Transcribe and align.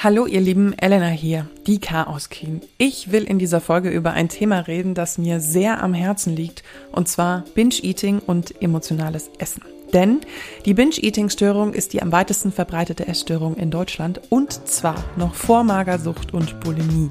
Hallo 0.00 0.26
ihr 0.26 0.40
Lieben, 0.40 0.78
Elena 0.78 1.08
hier, 1.08 1.48
die 1.66 1.80
Chaos 1.80 2.30
Queen. 2.30 2.60
Ich 2.78 3.10
will 3.10 3.24
in 3.24 3.40
dieser 3.40 3.60
Folge 3.60 3.90
über 3.90 4.12
ein 4.12 4.28
Thema 4.28 4.60
reden, 4.60 4.94
das 4.94 5.18
mir 5.18 5.40
sehr 5.40 5.82
am 5.82 5.92
Herzen 5.92 6.36
liegt, 6.36 6.62
und 6.92 7.08
zwar 7.08 7.42
Binge-Eating 7.56 8.20
und 8.20 8.62
emotionales 8.62 9.28
Essen. 9.40 9.64
Denn 9.92 10.20
die 10.66 10.74
Binge-Eating-Störung 10.74 11.72
ist 11.72 11.94
die 11.94 12.00
am 12.00 12.12
weitesten 12.12 12.52
verbreitete 12.52 13.08
Essstörung 13.08 13.56
in 13.56 13.72
Deutschland 13.72 14.20
und 14.30 14.68
zwar 14.68 15.02
noch 15.16 15.34
vor 15.34 15.64
Magersucht 15.64 16.32
und 16.32 16.60
Bulimie. 16.60 17.10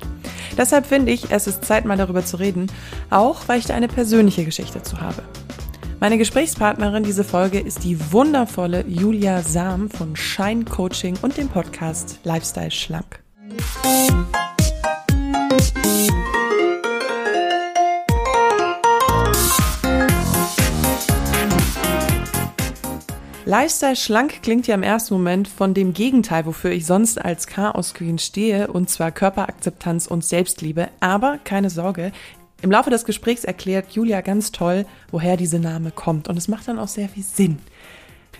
Deshalb 0.57 0.85
finde 0.85 1.11
ich, 1.11 1.29
es 1.29 1.45
ist 1.45 1.65
Zeit 1.65 1.83
mal 1.83 1.97
darüber 1.97 2.23
zu 2.23 2.39
reden, 2.39 2.67
auch 3.09 3.49
weil 3.49 3.59
ich 3.59 3.65
da 3.65 3.73
eine 3.73 3.89
persönliche 3.89 4.45
Geschichte 4.45 4.81
zu 4.81 5.01
habe. 5.01 5.23
Meine 5.99 6.19
Gesprächspartnerin 6.19 7.01
diese 7.01 7.23
Folge 7.23 7.59
ist 7.59 7.83
die 7.83 7.97
wundervolle 8.11 8.85
Julia 8.87 9.41
Sam 9.41 9.89
von 9.89 10.15
Shine 10.15 10.63
Coaching 10.63 11.17
und 11.23 11.37
dem 11.37 11.49
Podcast 11.49 12.19
Lifestyle 12.23 12.69
Schlank. 12.69 13.23
Lifestyle 23.45 23.95
schlank 23.95 24.43
klingt 24.43 24.67
ja 24.67 24.75
im 24.75 24.83
ersten 24.83 25.13
Moment 25.13 25.47
von 25.47 25.73
dem 25.73 25.93
Gegenteil, 25.93 26.45
wofür 26.45 26.71
ich 26.71 26.85
sonst 26.85 27.23
als 27.23 27.47
Chaos 27.47 27.93
Queen 27.93 28.19
stehe, 28.19 28.67
und 28.67 28.89
zwar 28.89 29.11
Körperakzeptanz 29.11 30.05
und 30.05 30.25
Selbstliebe. 30.25 30.89
Aber 30.99 31.39
keine 31.43 31.69
Sorge, 31.69 32.11
im 32.61 32.71
Laufe 32.71 32.89
des 32.89 33.05
Gesprächs 33.05 33.43
erklärt 33.43 33.91
Julia 33.91 34.21
ganz 34.21 34.51
toll, 34.51 34.85
woher 35.11 35.37
diese 35.37 35.59
Name 35.59 35.91
kommt. 35.91 36.27
Und 36.27 36.37
es 36.37 36.47
macht 36.47 36.67
dann 36.67 36.79
auch 36.79 36.87
sehr 36.87 37.07
viel 37.09 37.23
Sinn. 37.23 37.59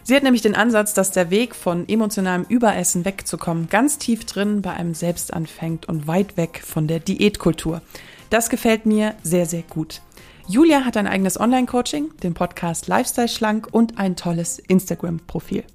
Sie 0.04 0.16
hat 0.16 0.24
nämlich 0.24 0.42
den 0.42 0.56
Ansatz, 0.56 0.94
dass 0.94 1.12
der 1.12 1.30
Weg 1.30 1.54
von 1.54 1.88
emotionalem 1.88 2.46
Überessen 2.48 3.04
wegzukommen 3.04 3.68
ganz 3.70 3.98
tief 3.98 4.26
drin 4.26 4.62
bei 4.62 4.72
einem 4.74 4.94
selbst 4.94 5.34
anfängt 5.34 5.88
und 5.88 6.08
weit 6.08 6.38
weg 6.38 6.62
von 6.66 6.88
der 6.88 7.00
Diätkultur. 7.00 7.82
Das 8.30 8.50
gefällt 8.50 8.86
mir 8.86 9.16
sehr, 9.22 9.46
sehr 9.46 9.64
gut. 9.64 10.02
Julia 10.48 10.86
hat 10.86 10.96
ein 10.96 11.08
eigenes 11.08 11.38
Online-Coaching, 11.38 12.18
den 12.24 12.34
Podcast 12.34 12.88
Lifestyle 12.88 13.28
Schlank 13.28 13.68
und 13.72 14.00
ein 14.00 14.16
tolles 14.16 14.60
Instagram-Profil. 14.60 15.66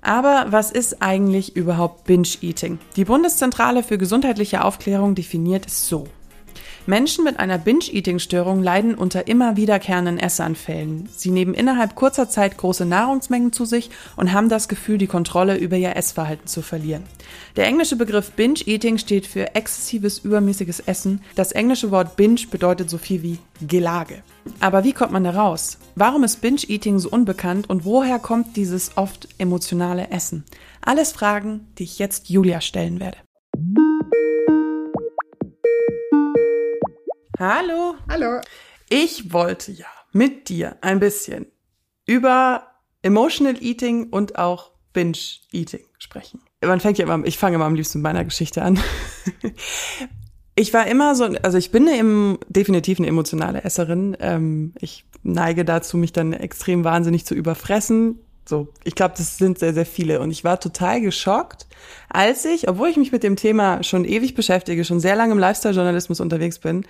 Aber 0.00 0.46
was 0.48 0.70
ist 0.70 1.02
eigentlich 1.02 1.54
überhaupt 1.54 2.04
Binge-Eating? 2.04 2.78
Die 2.96 3.04
Bundeszentrale 3.04 3.82
für 3.82 3.98
gesundheitliche 3.98 4.64
Aufklärung 4.64 5.14
definiert 5.14 5.66
es 5.66 5.86
so. 5.86 6.08
Menschen 6.86 7.24
mit 7.24 7.40
einer 7.40 7.56
Binge-Eating-Störung 7.56 8.62
leiden 8.62 8.94
unter 8.94 9.26
immer 9.26 9.56
wiederkehrenden 9.56 10.18
Essanfällen. 10.18 11.08
Sie 11.10 11.30
nehmen 11.30 11.54
innerhalb 11.54 11.94
kurzer 11.94 12.28
Zeit 12.28 12.58
große 12.58 12.84
Nahrungsmengen 12.84 13.52
zu 13.52 13.64
sich 13.64 13.90
und 14.16 14.32
haben 14.32 14.50
das 14.50 14.68
Gefühl, 14.68 14.98
die 14.98 15.06
Kontrolle 15.06 15.56
über 15.56 15.76
ihr 15.76 15.96
Essverhalten 15.96 16.46
zu 16.46 16.60
verlieren. 16.60 17.04
Der 17.56 17.66
englische 17.66 17.96
Begriff 17.96 18.32
Binge-Eating 18.32 18.98
steht 18.98 19.26
für 19.26 19.54
exzessives 19.54 20.18
übermäßiges 20.18 20.80
Essen. 20.80 21.22
Das 21.36 21.52
englische 21.52 21.90
Wort 21.90 22.16
Binge 22.16 22.42
bedeutet 22.50 22.90
so 22.90 22.98
viel 22.98 23.22
wie 23.22 23.38
Gelage. 23.66 24.22
Aber 24.60 24.84
wie 24.84 24.92
kommt 24.92 25.12
man 25.12 25.24
da 25.24 25.30
raus? 25.30 25.78
Warum 25.94 26.22
ist 26.22 26.42
Binge-Eating 26.42 26.98
so 26.98 27.08
unbekannt 27.08 27.70
und 27.70 27.86
woher 27.86 28.18
kommt 28.18 28.56
dieses 28.56 28.96
oft 28.96 29.28
emotionale 29.38 30.10
Essen? 30.10 30.44
Alles 30.82 31.12
Fragen, 31.12 31.66
die 31.78 31.84
ich 31.84 31.98
jetzt 31.98 32.28
Julia 32.28 32.60
stellen 32.60 33.00
werde. 33.00 33.16
Hallo. 37.38 37.96
Hallo. 38.08 38.40
Ich 38.88 39.32
wollte 39.32 39.72
ja 39.72 39.86
mit 40.12 40.48
dir 40.48 40.76
ein 40.82 41.00
bisschen 41.00 41.46
über 42.06 42.68
Emotional 43.02 43.60
Eating 43.60 44.10
und 44.10 44.38
auch 44.38 44.70
Binge 44.92 45.18
Eating 45.50 45.84
sprechen. 45.98 46.40
Man 46.64 46.78
fängt 46.78 46.98
ja 46.98 47.04
immer, 47.04 47.26
ich 47.26 47.36
fange 47.36 47.56
immer 47.56 47.64
am 47.64 47.74
liebsten 47.74 47.98
mit 47.98 48.04
meiner 48.04 48.24
Geschichte 48.24 48.62
an. 48.62 48.78
Ich 50.56 50.72
war 50.72 50.86
immer 50.86 51.16
so, 51.16 51.24
also 51.42 51.58
ich 51.58 51.72
bin 51.72 51.88
eben 51.88 52.38
definitiv 52.48 53.00
eine 53.00 53.08
emotionale 53.08 53.64
Esserin. 53.64 54.16
Ähm, 54.20 54.72
ich 54.80 55.04
neige 55.24 55.64
dazu, 55.64 55.96
mich 55.96 56.12
dann 56.12 56.32
extrem 56.32 56.84
wahnsinnig 56.84 57.26
zu 57.26 57.34
überfressen. 57.34 58.20
So, 58.48 58.68
ich 58.84 58.94
glaube, 58.94 59.14
das 59.16 59.36
sind 59.36 59.58
sehr, 59.58 59.74
sehr 59.74 59.84
viele. 59.84 60.20
Und 60.20 60.30
ich 60.30 60.44
war 60.44 60.60
total 60.60 61.00
geschockt, 61.00 61.66
als 62.08 62.44
ich, 62.44 62.68
obwohl 62.68 62.88
ich 62.88 62.96
mich 62.96 63.10
mit 63.10 63.24
dem 63.24 63.34
Thema 63.34 63.82
schon 63.82 64.04
ewig 64.04 64.36
beschäftige, 64.36 64.84
schon 64.84 65.00
sehr 65.00 65.16
lange 65.16 65.32
im 65.32 65.40
Lifestyle-Journalismus 65.40 66.20
unterwegs 66.20 66.60
bin, 66.60 66.86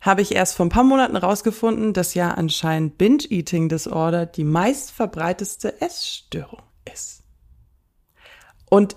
habe 0.00 0.22
ich 0.22 0.34
erst 0.34 0.56
vor 0.56 0.66
ein 0.66 0.70
paar 0.70 0.84
Monaten 0.84 1.16
rausgefunden, 1.16 1.92
dass 1.92 2.14
ja 2.14 2.30
anscheinend 2.30 2.98
Binge-Eating 2.98 3.68
Disorder 3.68 4.26
die 4.26 4.44
meistverbreiteste 4.44 5.80
Essstörung 5.80 6.62
ist. 6.92 7.24
Und 8.70 8.94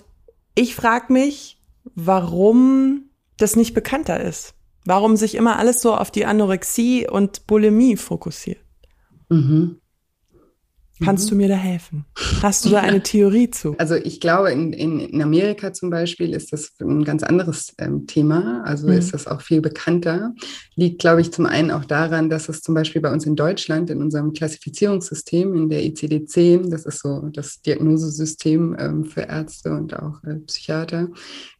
ich 0.54 0.76
frage 0.76 1.12
mich, 1.12 1.60
warum 1.96 3.10
das 3.38 3.56
nicht 3.56 3.74
bekannter 3.74 4.20
ist. 4.20 4.54
Warum 4.86 5.16
sich 5.16 5.36
immer 5.36 5.58
alles 5.58 5.82
so 5.82 5.96
auf 5.96 6.12
die 6.12 6.26
Anorexie 6.26 7.08
und 7.08 7.48
Bulimie 7.48 7.98
fokussiert. 7.98 8.64
Mhm. 9.30 9.81
Kannst 11.04 11.26
mhm. 11.26 11.30
du 11.30 11.36
mir 11.38 11.48
da 11.48 11.56
helfen? 11.56 12.06
Hast 12.42 12.66
du 12.66 12.70
da 12.70 12.82
eine 12.82 13.02
Theorie 13.02 13.50
zu? 13.50 13.76
Also 13.78 13.96
ich 13.96 14.20
glaube, 14.20 14.52
in, 14.52 14.72
in, 14.74 15.00
in 15.00 15.22
Amerika 15.22 15.74
zum 15.74 15.90
Beispiel 15.90 16.34
ist 16.34 16.54
das 16.54 16.74
ein 16.80 17.04
ganz 17.04 17.24
anderes 17.24 17.74
ähm, 17.80 18.06
Thema. 18.06 18.64
Also 18.66 18.88
mhm. 18.88 18.94
ist 18.94 19.14
das 19.14 19.28
auch 19.28 19.42
viel 19.42 19.62
bekannter. 19.62 20.34
Liegt, 20.76 21.00
glaube 21.00 21.22
ich, 21.22 21.32
zum 21.32 21.46
einen 21.46 21.72
auch 21.72 21.86
daran, 21.86 22.30
dass 22.30 22.50
es 22.50 22.62
zum 22.62 22.76
Beispiel 22.76 23.02
bei 23.02 23.12
uns 23.12 23.26
in 23.26 23.36
Deutschland, 23.36 23.90
in 23.90 24.02
unserem 24.02 24.34
Klassifizierungssystem, 24.34 25.56
in 25.56 25.70
der 25.70 25.84
ICD-10, 25.84 26.70
das 26.70 26.86
ist 26.86 27.00
so 27.00 27.30
das 27.34 27.62
Diagnosesystem 27.62 28.76
ähm, 28.80 29.06
für 29.06 29.22
Ärzte 29.22 29.72
und 29.72 29.98
auch 29.98 30.24
äh, 30.24 30.36
Psychiater, 30.36 31.10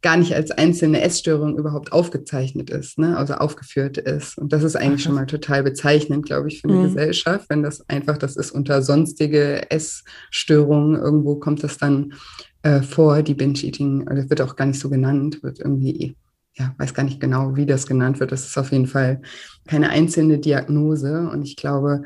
gar 0.02 0.16
nicht 0.16 0.34
als 0.34 0.52
einzelne 0.52 1.00
Essstörung 1.00 1.58
überhaupt 1.58 1.92
aufgezeichnet 1.92 2.70
ist, 2.70 2.98
ne? 2.98 3.16
also 3.16 3.34
aufgeführt 3.34 3.98
ist. 3.98 4.38
Und 4.38 4.52
das 4.52 4.62
ist 4.62 4.76
eigentlich 4.76 5.00
Ach, 5.00 5.06
schon 5.06 5.14
mal 5.14 5.26
total 5.26 5.62
bezeichnend, 5.62 6.26
glaube 6.26 6.48
ich, 6.48 6.60
für 6.60 6.68
eine 6.68 6.78
mhm. 6.78 6.84
Gesellschaft, 6.84 7.46
wenn 7.48 7.62
das 7.62 7.88
einfach, 7.88 8.18
das 8.18 8.36
ist 8.36 8.52
unter 8.52 8.82
sonstige 8.82 9.31
häufige 9.32 9.70
Essstörung. 9.70 10.96
Irgendwo 10.96 11.36
kommt 11.36 11.62
das 11.62 11.78
dann 11.78 12.14
äh, 12.62 12.82
vor, 12.82 13.22
die 13.22 13.34
Binge-Eating, 13.34 14.06
das 14.06 14.30
wird 14.30 14.40
auch 14.40 14.56
gar 14.56 14.66
nicht 14.66 14.80
so 14.80 14.90
genannt, 14.90 15.42
wird 15.42 15.58
irgendwie, 15.58 16.16
ja, 16.54 16.74
weiß 16.78 16.94
gar 16.94 17.02
nicht 17.02 17.20
genau, 17.20 17.56
wie 17.56 17.66
das 17.66 17.86
genannt 17.86 18.20
wird. 18.20 18.32
Das 18.32 18.46
ist 18.46 18.58
auf 18.58 18.72
jeden 18.72 18.86
Fall 18.86 19.22
keine 19.66 19.90
einzelne 19.90 20.38
Diagnose. 20.38 21.28
Und 21.32 21.42
ich 21.42 21.56
glaube, 21.56 22.02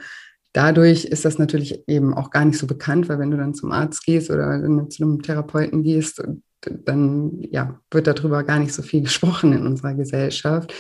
dadurch 0.53 1.05
ist 1.05 1.25
das 1.25 1.39
natürlich 1.39 1.83
eben 1.89 2.15
auch 2.15 2.31
gar 2.31 2.45
nicht 2.45 2.59
so 2.59 2.67
bekannt, 2.67 3.09
weil 3.09 3.19
wenn 3.19 3.31
du 3.31 3.37
dann 3.37 3.55
zum 3.55 3.73
Arzt 3.73 4.05
gehst 4.05 4.31
oder 4.31 4.63
zu 4.89 5.03
einem 5.03 5.23
Therapeuten 5.23 5.83
gehst, 5.83 6.23
dann 6.61 7.39
ja, 7.51 7.81
wird 7.91 8.07
darüber 8.07 8.43
gar 8.45 8.59
nicht 8.59 8.73
so 8.73 8.83
viel 8.83 9.03
gesprochen 9.03 9.53
in 9.53 9.67
unserer 9.67 9.95
Gesellschaft. 9.95 10.73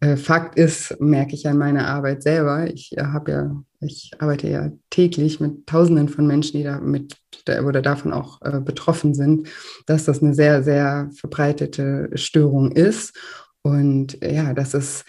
Äh, 0.00 0.16
Fakt 0.16 0.58
ist, 0.58 1.00
merke 1.00 1.34
ich 1.34 1.46
an 1.48 1.56
meiner 1.56 1.88
Arbeit 1.88 2.22
selber, 2.22 2.70
ich 2.70 2.96
äh, 2.98 3.02
habe 3.02 3.30
ja, 3.30 3.62
ich 3.80 4.10
arbeite 4.18 4.48
ja 4.48 4.70
täglich 4.90 5.40
mit 5.40 5.66
Tausenden 5.66 6.08
von 6.08 6.26
Menschen, 6.26 6.58
die 6.58 6.64
da 6.64 6.80
mit 6.80 7.16
oder 7.64 7.80
davon 7.80 8.12
auch 8.12 8.42
äh, 8.42 8.60
betroffen 8.60 9.14
sind, 9.14 9.48
dass 9.86 10.04
das 10.04 10.22
eine 10.22 10.34
sehr, 10.34 10.62
sehr 10.64 11.10
verbreitete 11.14 12.10
Störung 12.14 12.72
ist. 12.72 13.16
Und 13.62 14.18
ja, 14.22 14.52
dass 14.52 14.74
es, 14.74 15.04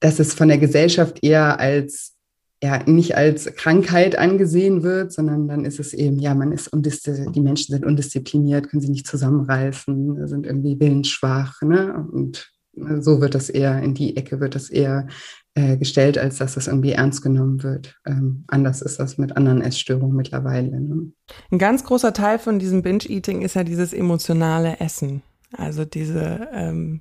dass 0.00 0.20
es 0.20 0.32
von 0.34 0.48
der 0.48 0.58
Gesellschaft 0.58 1.22
eher 1.22 1.58
als 1.58 2.16
ja 2.62 2.82
nicht 2.86 3.16
als 3.16 3.54
Krankheit 3.56 4.16
angesehen 4.16 4.82
wird, 4.82 5.12
sondern 5.12 5.46
dann 5.46 5.64
ist 5.64 5.78
es 5.78 5.92
eben, 5.92 6.18
ja, 6.18 6.34
man 6.34 6.52
ist 6.52 6.70
die 6.72 7.40
Menschen 7.40 7.74
sind 7.74 7.84
undiszipliniert, 7.84 8.68
können 8.68 8.80
sich 8.80 8.90
nicht 8.90 9.06
zusammenreißen, 9.06 10.26
sind 10.26 10.46
irgendwie 10.46 10.80
willensschwach, 10.80 11.60
ne? 11.62 12.06
Und 12.10 12.55
so 12.76 13.20
wird 13.20 13.34
das 13.34 13.48
eher, 13.48 13.82
in 13.82 13.94
die 13.94 14.16
Ecke 14.16 14.40
wird 14.40 14.54
das 14.54 14.70
eher 14.70 15.08
äh, 15.54 15.76
gestellt, 15.76 16.18
als 16.18 16.36
dass 16.36 16.54
das 16.54 16.66
irgendwie 16.66 16.92
ernst 16.92 17.22
genommen 17.22 17.62
wird. 17.62 17.96
Ähm, 18.06 18.44
anders 18.48 18.82
ist 18.82 19.00
das 19.00 19.16
mit 19.16 19.36
anderen 19.36 19.62
Essstörungen 19.62 20.14
mittlerweile. 20.14 20.80
Ne? 20.80 21.12
Ein 21.50 21.58
ganz 21.58 21.84
großer 21.84 22.12
Teil 22.12 22.38
von 22.38 22.58
diesem 22.58 22.82
Binge-Eating 22.82 23.42
ist 23.42 23.54
ja 23.54 23.64
dieses 23.64 23.92
emotionale 23.92 24.80
Essen. 24.80 25.22
Also 25.52 25.84
diese, 25.84 26.48
ähm, 26.52 27.00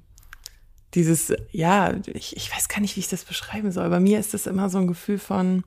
dieses, 0.93 1.33
ja, 1.51 1.93
ich, 2.13 2.37
ich 2.37 2.55
weiß 2.55 2.69
gar 2.69 2.79
nicht, 2.79 2.95
wie 2.95 3.01
ich 3.01 3.09
das 3.09 3.25
beschreiben 3.25 3.71
soll. 3.71 3.89
Bei 3.89 3.99
mir 3.99 4.19
ist 4.19 4.33
das 4.33 4.47
immer 4.47 4.69
so 4.69 4.77
ein 4.77 4.87
Gefühl 4.87 5.17
von 5.17 5.63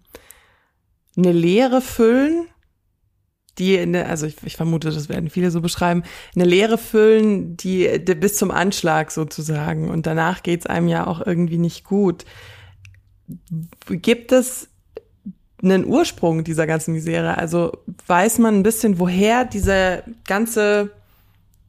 eine 1.17 1.33
Leere 1.33 1.81
füllen 1.81 2.47
die, 3.59 3.79
eine, 3.79 4.07
also 4.07 4.27
ich, 4.27 4.37
ich 4.45 4.57
vermute, 4.57 4.91
das 4.91 5.09
werden 5.09 5.31
viele 5.31 5.51
so 5.51 5.61
beschreiben, 5.61 6.03
eine 6.35 6.45
Leere 6.45 6.79
füllen, 6.79 7.57
die, 7.57 8.05
die 8.05 8.15
bis 8.15 8.37
zum 8.37 8.51
Anschlag 8.51 9.11
sozusagen. 9.11 9.89
Und 9.91 10.07
danach 10.07 10.43
geht's 10.43 10.67
einem 10.67 10.89
ja 10.89 11.07
auch 11.07 11.25
irgendwie 11.25 11.59
nicht 11.59 11.85
gut. 11.85 12.25
Gibt 13.89 14.33
es 14.33 14.69
einen 15.63 15.87
Ursprung 15.87 16.45
dieser 16.45 16.67
ganzen 16.67 16.95
Misere? 16.95 17.39
Also 17.39 17.73
weiß 18.07 18.39
man 18.39 18.57
ein 18.57 18.63
bisschen, 18.63 18.99
woher 18.99 19.45
diese 19.45 20.05
ganze, 20.27 20.91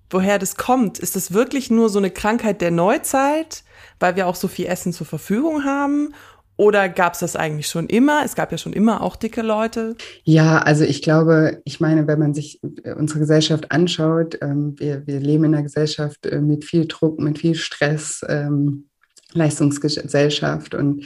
woher 0.09 0.39
das 0.39 0.55
kommt? 0.55 0.99
Ist 0.99 1.15
das 1.15 1.33
wirklich 1.33 1.71
nur 1.71 1.89
so 1.89 1.99
eine 1.99 2.11
Krankheit 2.11 2.61
der 2.61 2.71
Neuzeit, 2.71 3.63
weil 3.99 4.15
wir 4.15 4.27
auch 4.27 4.35
so 4.35 4.47
viel 4.47 4.67
Essen 4.67 4.93
zur 4.93 5.07
Verfügung 5.07 5.65
haben? 5.65 6.13
Oder 6.59 6.89
gab 6.89 7.13
es 7.13 7.19
das 7.19 7.37
eigentlich 7.37 7.67
schon 7.67 7.87
immer? 7.87 8.23
Es 8.25 8.35
gab 8.35 8.51
ja 8.51 8.57
schon 8.57 8.73
immer 8.73 8.99
auch 9.01 9.15
dicke 9.15 9.41
Leute. 9.41 9.95
Ja, 10.25 10.57
also 10.57 10.83
ich 10.83 11.01
glaube, 11.01 11.61
ich 11.63 11.79
meine, 11.79 12.05
wenn 12.05 12.19
man 12.19 12.33
sich 12.33 12.59
äh, 12.83 12.91
unsere 12.95 13.19
Gesellschaft 13.19 13.71
anschaut, 13.71 14.37
ähm, 14.41 14.75
wir, 14.77 15.07
wir 15.07 15.21
leben 15.21 15.45
in 15.45 15.53
einer 15.53 15.63
Gesellschaft 15.63 16.25
äh, 16.25 16.41
mit 16.41 16.65
viel 16.65 16.85
Druck, 16.85 17.17
mit 17.17 17.39
viel 17.39 17.55
Stress, 17.55 18.25
ähm, 18.27 18.89
Leistungsgesellschaft 19.31 20.75
und 20.75 21.05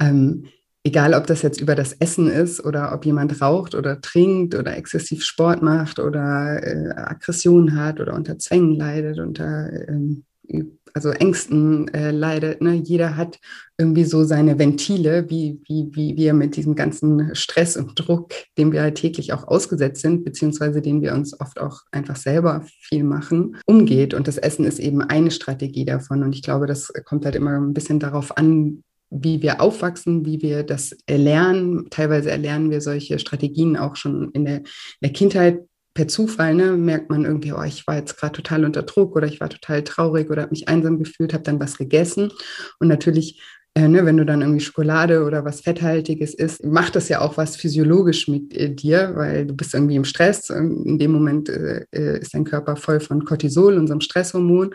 ähm, 0.00 0.46
egal 0.82 1.14
ob 1.14 1.28
das 1.28 1.42
jetzt 1.42 1.60
über 1.60 1.76
das 1.76 1.92
Essen 1.92 2.28
ist 2.28 2.64
oder 2.64 2.92
ob 2.92 3.06
jemand 3.06 3.40
raucht 3.40 3.76
oder 3.76 4.00
trinkt 4.00 4.56
oder 4.56 4.76
exzessiv 4.76 5.22
Sport 5.22 5.62
macht 5.62 6.00
oder 6.00 6.60
äh, 6.60 6.90
Aggression 6.96 7.76
hat 7.80 8.00
oder 8.00 8.14
unter 8.14 8.36
Zwängen 8.40 8.74
leidet, 8.74 9.20
unter 9.20 9.70
ähm, 9.88 10.24
also 10.94 11.10
Ängsten 11.10 11.88
äh, 11.94 12.10
leidet. 12.10 12.60
Ne? 12.60 12.74
Jeder 12.74 13.16
hat 13.16 13.38
irgendwie 13.78 14.04
so 14.04 14.24
seine 14.24 14.58
Ventile, 14.58 15.28
wie, 15.30 15.60
wie, 15.66 15.90
wie 15.92 16.16
wir 16.16 16.34
mit 16.34 16.56
diesem 16.56 16.74
ganzen 16.74 17.34
Stress 17.34 17.76
und 17.76 17.92
Druck, 17.94 18.32
dem 18.56 18.72
wir 18.72 18.92
täglich 18.94 19.32
auch 19.32 19.46
ausgesetzt 19.46 20.02
sind, 20.02 20.24
beziehungsweise 20.24 20.82
den 20.82 21.00
wir 21.00 21.14
uns 21.14 21.38
oft 21.40 21.60
auch 21.60 21.82
einfach 21.92 22.16
selber 22.16 22.64
viel 22.66 23.04
machen, 23.04 23.56
umgeht. 23.66 24.14
Und 24.14 24.26
das 24.26 24.38
Essen 24.38 24.64
ist 24.64 24.80
eben 24.80 25.02
eine 25.02 25.30
Strategie 25.30 25.84
davon. 25.84 26.22
Und 26.22 26.34
ich 26.34 26.42
glaube, 26.42 26.66
das 26.66 26.92
kommt 27.04 27.24
halt 27.24 27.36
immer 27.36 27.58
ein 27.58 27.74
bisschen 27.74 28.00
darauf 28.00 28.36
an, 28.36 28.82
wie 29.10 29.42
wir 29.42 29.60
aufwachsen, 29.60 30.26
wie 30.26 30.42
wir 30.42 30.62
das 30.62 30.96
erlernen. 31.06 31.88
Teilweise 31.90 32.30
erlernen 32.30 32.70
wir 32.70 32.80
solche 32.80 33.18
Strategien 33.18 33.76
auch 33.76 33.96
schon 33.96 34.30
in 34.32 34.44
der, 34.44 34.58
in 34.58 34.64
der 35.02 35.12
Kindheit 35.12 35.67
per 35.98 36.06
Zufall, 36.06 36.54
ne, 36.54 36.76
merkt 36.76 37.10
man 37.10 37.24
irgendwie, 37.24 37.52
oh, 37.52 37.62
ich 37.64 37.84
war 37.88 37.96
jetzt 37.96 38.16
gerade 38.16 38.30
total 38.30 38.64
unter 38.64 38.84
Druck 38.84 39.16
oder 39.16 39.26
ich 39.26 39.40
war 39.40 39.50
total 39.50 39.82
traurig 39.82 40.30
oder 40.30 40.42
habe 40.42 40.52
mich 40.52 40.68
einsam 40.68 41.00
gefühlt, 41.00 41.34
habe 41.34 41.42
dann 41.42 41.58
was 41.58 41.76
gegessen. 41.76 42.30
Und 42.78 42.86
natürlich, 42.86 43.42
äh, 43.74 43.88
ne, 43.88 44.06
wenn 44.06 44.16
du 44.16 44.24
dann 44.24 44.40
irgendwie 44.40 44.60
Schokolade 44.60 45.24
oder 45.24 45.44
was 45.44 45.62
Fetthaltiges 45.62 46.34
isst, 46.34 46.64
macht 46.64 46.94
das 46.94 47.08
ja 47.08 47.20
auch 47.20 47.36
was 47.36 47.56
physiologisch 47.56 48.28
mit 48.28 48.56
äh, 48.56 48.72
dir, 48.72 49.14
weil 49.16 49.46
du 49.46 49.56
bist 49.56 49.74
irgendwie 49.74 49.96
im 49.96 50.04
Stress. 50.04 50.50
In 50.50 51.00
dem 51.00 51.10
Moment 51.10 51.48
äh, 51.48 51.84
äh, 51.90 52.20
ist 52.20 52.32
dein 52.32 52.44
Körper 52.44 52.76
voll 52.76 53.00
von 53.00 53.24
Cortisol, 53.24 53.76
unserem 53.76 54.00
Stresshormon 54.00 54.70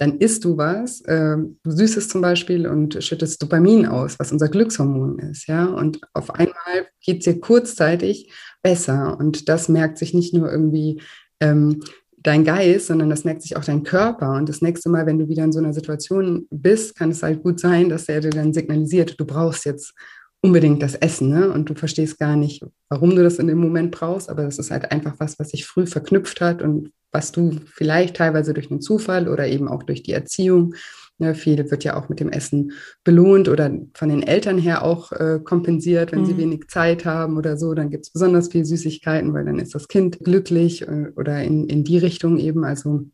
dann 0.00 0.16
isst 0.16 0.46
du 0.46 0.56
was, 0.56 1.02
äh, 1.02 1.36
du 1.36 1.70
süßt 1.70 1.98
es 1.98 2.08
zum 2.08 2.22
Beispiel 2.22 2.66
und 2.66 3.04
schüttest 3.04 3.42
Dopamin 3.42 3.86
aus, 3.86 4.18
was 4.18 4.32
unser 4.32 4.48
Glückshormon 4.48 5.18
ist, 5.18 5.46
ja. 5.46 5.66
Und 5.66 6.00
auf 6.14 6.30
einmal 6.30 6.86
geht 7.02 7.18
es 7.18 7.24
dir 7.24 7.38
kurzzeitig 7.38 8.32
besser. 8.62 9.18
Und 9.18 9.50
das 9.50 9.68
merkt 9.68 9.98
sich 9.98 10.14
nicht 10.14 10.32
nur 10.32 10.50
irgendwie 10.50 11.02
ähm, 11.40 11.82
dein 12.16 12.44
Geist, 12.44 12.86
sondern 12.86 13.10
das 13.10 13.24
merkt 13.24 13.42
sich 13.42 13.58
auch 13.58 13.64
dein 13.64 13.82
Körper. 13.82 14.36
Und 14.36 14.48
das 14.48 14.62
nächste 14.62 14.88
Mal, 14.88 15.04
wenn 15.04 15.18
du 15.18 15.28
wieder 15.28 15.44
in 15.44 15.52
so 15.52 15.58
einer 15.58 15.74
Situation 15.74 16.46
bist, 16.50 16.96
kann 16.96 17.10
es 17.10 17.22
halt 17.22 17.42
gut 17.42 17.60
sein, 17.60 17.90
dass 17.90 18.08
er 18.08 18.20
dir 18.20 18.30
dann 18.30 18.54
signalisiert, 18.54 19.20
du 19.20 19.26
brauchst 19.26 19.66
jetzt 19.66 19.92
unbedingt 20.42 20.82
das 20.82 20.94
Essen, 20.94 21.28
ne? 21.28 21.52
Und 21.52 21.68
du 21.68 21.74
verstehst 21.74 22.18
gar 22.18 22.36
nicht, 22.36 22.64
warum 22.88 23.10
du 23.10 23.22
das 23.22 23.38
in 23.38 23.46
dem 23.46 23.58
Moment 23.58 23.90
brauchst, 23.90 24.30
aber 24.30 24.42
das 24.42 24.58
ist 24.58 24.70
halt 24.70 24.90
einfach 24.90 25.14
was, 25.18 25.38
was 25.38 25.50
sich 25.50 25.66
früh 25.66 25.86
verknüpft 25.86 26.40
hat 26.40 26.62
und 26.62 26.92
was 27.12 27.32
du 27.32 27.56
vielleicht 27.66 28.16
teilweise 28.16 28.54
durch 28.54 28.70
einen 28.70 28.80
Zufall 28.80 29.28
oder 29.28 29.46
eben 29.46 29.68
auch 29.68 29.82
durch 29.82 30.02
die 30.02 30.12
Erziehung, 30.12 30.74
ne, 31.18 31.34
viel 31.34 31.70
wird 31.70 31.84
ja 31.84 31.96
auch 31.96 32.08
mit 32.08 32.20
dem 32.20 32.30
Essen 32.30 32.72
belohnt 33.04 33.48
oder 33.48 33.70
von 33.94 34.08
den 34.08 34.22
Eltern 34.22 34.58
her 34.58 34.82
auch 34.82 35.12
äh, 35.12 35.40
kompensiert, 35.42 36.12
wenn 36.12 36.22
mhm. 36.22 36.26
sie 36.26 36.38
wenig 36.38 36.68
Zeit 36.68 37.04
haben 37.04 37.36
oder 37.36 37.56
so, 37.56 37.74
dann 37.74 37.90
gibt 37.90 38.06
es 38.06 38.12
besonders 38.12 38.48
viel 38.48 38.64
Süßigkeiten, 38.64 39.34
weil 39.34 39.44
dann 39.44 39.58
ist 39.58 39.74
das 39.74 39.88
Kind 39.88 40.20
glücklich 40.20 40.82
äh, 40.82 41.12
oder 41.16 41.42
in, 41.42 41.66
in 41.66 41.84
die 41.84 41.98
Richtung 41.98 42.38
eben, 42.38 42.64
also 42.64 43.04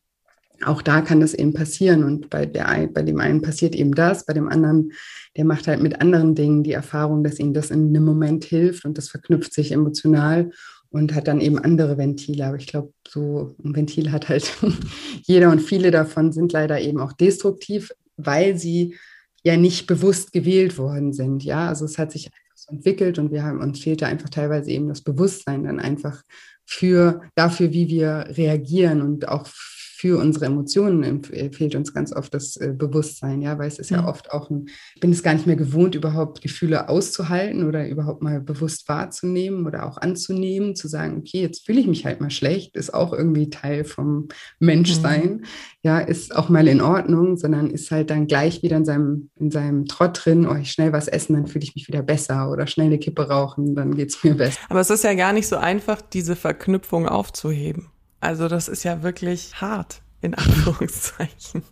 auch 0.65 0.83
da 0.83 1.01
kann 1.01 1.21
das 1.21 1.35
eben 1.35 1.53
passieren. 1.53 2.05
Und 2.05 2.31
bei, 2.31 2.47
der, 2.47 2.89
bei 2.93 3.03
dem 3.03 3.21
einen 3.21 3.43
passiert 3.43 3.75
eben 3.75 3.95
das, 3.95 4.25
bei 4.25 4.33
dem 4.33 4.49
anderen, 4.49 4.93
der 5.37 5.45
macht 5.45 5.67
halt 5.67 5.83
mit 5.83 6.01
anderen 6.01 6.35
Dingen 6.35 6.63
die 6.63 6.73
Erfahrung, 6.73 7.23
dass 7.23 7.39
ihm 7.39 7.53
das 7.53 7.71
in 7.71 7.89
einem 7.89 8.05
Moment 8.05 8.45
hilft 8.45 8.85
und 8.85 8.97
das 8.97 9.09
verknüpft 9.09 9.53
sich 9.53 9.73
emotional 9.73 10.51
und 10.91 11.15
hat 11.15 11.29
dann 11.29 11.41
eben 11.41 11.59
andere 11.59 11.99
Ventile. 11.99 12.47
Aber 12.47 12.57
ich 12.57 12.67
glaube, 12.67 12.93
so 13.07 13.55
ein 13.63 13.75
Ventil 13.77 14.13
hat 14.13 14.29
halt 14.29 14.53
jeder 15.23 15.51
und 15.51 15.61
viele 15.61 15.91
davon 15.91 16.33
sind 16.33 16.53
leider 16.53 16.81
eben 16.81 17.01
auch 17.01 17.13
destruktiv, 17.13 17.93
weil 18.17 18.57
sie 18.57 18.97
ja 19.43 19.57
nicht 19.57 19.87
bewusst 19.87 20.33
gewählt 20.33 20.79
worden 20.79 21.13
sind. 21.13 21.45
Ja, 21.45 21.69
also 21.69 21.85
es 21.85 21.99
hat 21.99 22.13
sich 22.13 22.27
einfach 22.27 22.57
so 22.57 22.75
entwickelt 22.75 23.19
und 23.19 23.31
wir 23.31 23.45
haben 23.45 23.61
uns 23.61 23.81
fehlte 23.81 24.07
einfach 24.07 24.31
teilweise 24.31 24.71
eben 24.71 24.89
das 24.89 25.03
Bewusstsein 25.03 25.65
dann 25.65 25.81
einfach 25.81 26.23
für 26.65 27.21
dafür, 27.35 27.73
wie 27.73 27.89
wir 27.89 28.27
reagieren 28.31 29.03
und 29.03 29.29
auch 29.29 29.47
für 29.47 29.76
unsere 30.05 30.47
Emotionen 30.47 31.23
fehlt 31.25 31.75
uns 31.75 31.95
ganz 31.95 32.13
oft 32.13 32.35
das 32.35 32.57
äh, 32.57 32.73
Bewusstsein, 32.77 33.43
ja, 33.43 33.59
weil 33.59 33.69
es 33.69 33.79
ist 33.79 33.91
ja, 33.91 34.03
ja 34.03 34.09
oft 34.09 34.31
auch 34.31 34.51
ein, 34.51 34.67
ich 34.95 35.01
bin 35.01 35.11
es 35.11 35.23
gar 35.23 35.35
nicht 35.35 35.47
mehr 35.47 35.57
gewohnt, 35.57 35.95
überhaupt 35.95 36.43
Gefühle 36.43 36.89
auszuhalten 36.89 37.67
oder 37.67 37.89
überhaupt 37.89 38.23
mal 38.23 38.41
bewusst 38.41 38.89
wahrzunehmen 38.89 39.67
oder 39.67 39.87
auch 39.87 39.99
anzunehmen, 39.99 40.77
zu 40.77 40.89
sagen, 40.89 41.19
okay, 41.19 41.41
jetzt 41.41 41.67
fühle 41.67 41.81
ich 41.81 41.87
mich 41.87 42.05
halt 42.05 42.21
mal 42.21 42.31
schlecht, 42.31 42.77
ist 42.77 42.93
auch 42.93 43.13
irgendwie 43.13 43.51
Teil 43.51 43.85
vom 43.85 44.29
Menschsein, 44.59 45.37
mhm. 45.37 45.45
ja, 45.83 45.99
ist 45.99 46.35
auch 46.37 46.49
mal 46.49 46.69
in 46.69 46.81
Ordnung, 46.81 47.37
sondern 47.37 47.71
ist 47.71 47.91
halt 47.91 48.11
dann 48.11 48.27
gleich 48.27 48.63
wieder 48.63 48.77
in 48.77 48.85
seinem, 48.85 49.31
in 49.37 49.51
seinem 49.51 49.87
Trott 49.87 50.21
drin, 50.25 50.47
oh, 50.47 50.55
ich 50.55 50.73
schnell 50.73 50.93
was 50.93 51.09
essen, 51.09 51.35
dann 51.35 51.47
fühle 51.47 51.65
ich 51.65 51.75
mich 51.75 51.89
wieder 51.89 52.03
besser 52.03 52.51
oder 52.51 52.67
schnell 52.67 52.87
eine 52.87 52.99
Kippe 52.99 53.29
rauchen, 53.29 53.75
dann 53.75 53.95
geht 53.95 54.11
es 54.11 54.23
mir 54.23 54.35
besser. 54.37 54.59
Aber 54.69 54.81
es 54.81 54.91
ist 54.91 55.05
ja 55.05 55.15
gar 55.15 55.33
nicht 55.33 55.49
so 55.49 55.57
einfach, 55.57 56.03
diese 56.03 56.37
Verknüpfung 56.37 57.09
aufzuheben. 57.09 57.89
Also 58.21 58.49
das 58.49 58.69
ist 58.69 58.85
ja 58.85 59.03
wirklich 59.03 59.61
hart, 59.61 60.03
in 60.21 60.35
Anführungszeichen. 60.35 61.63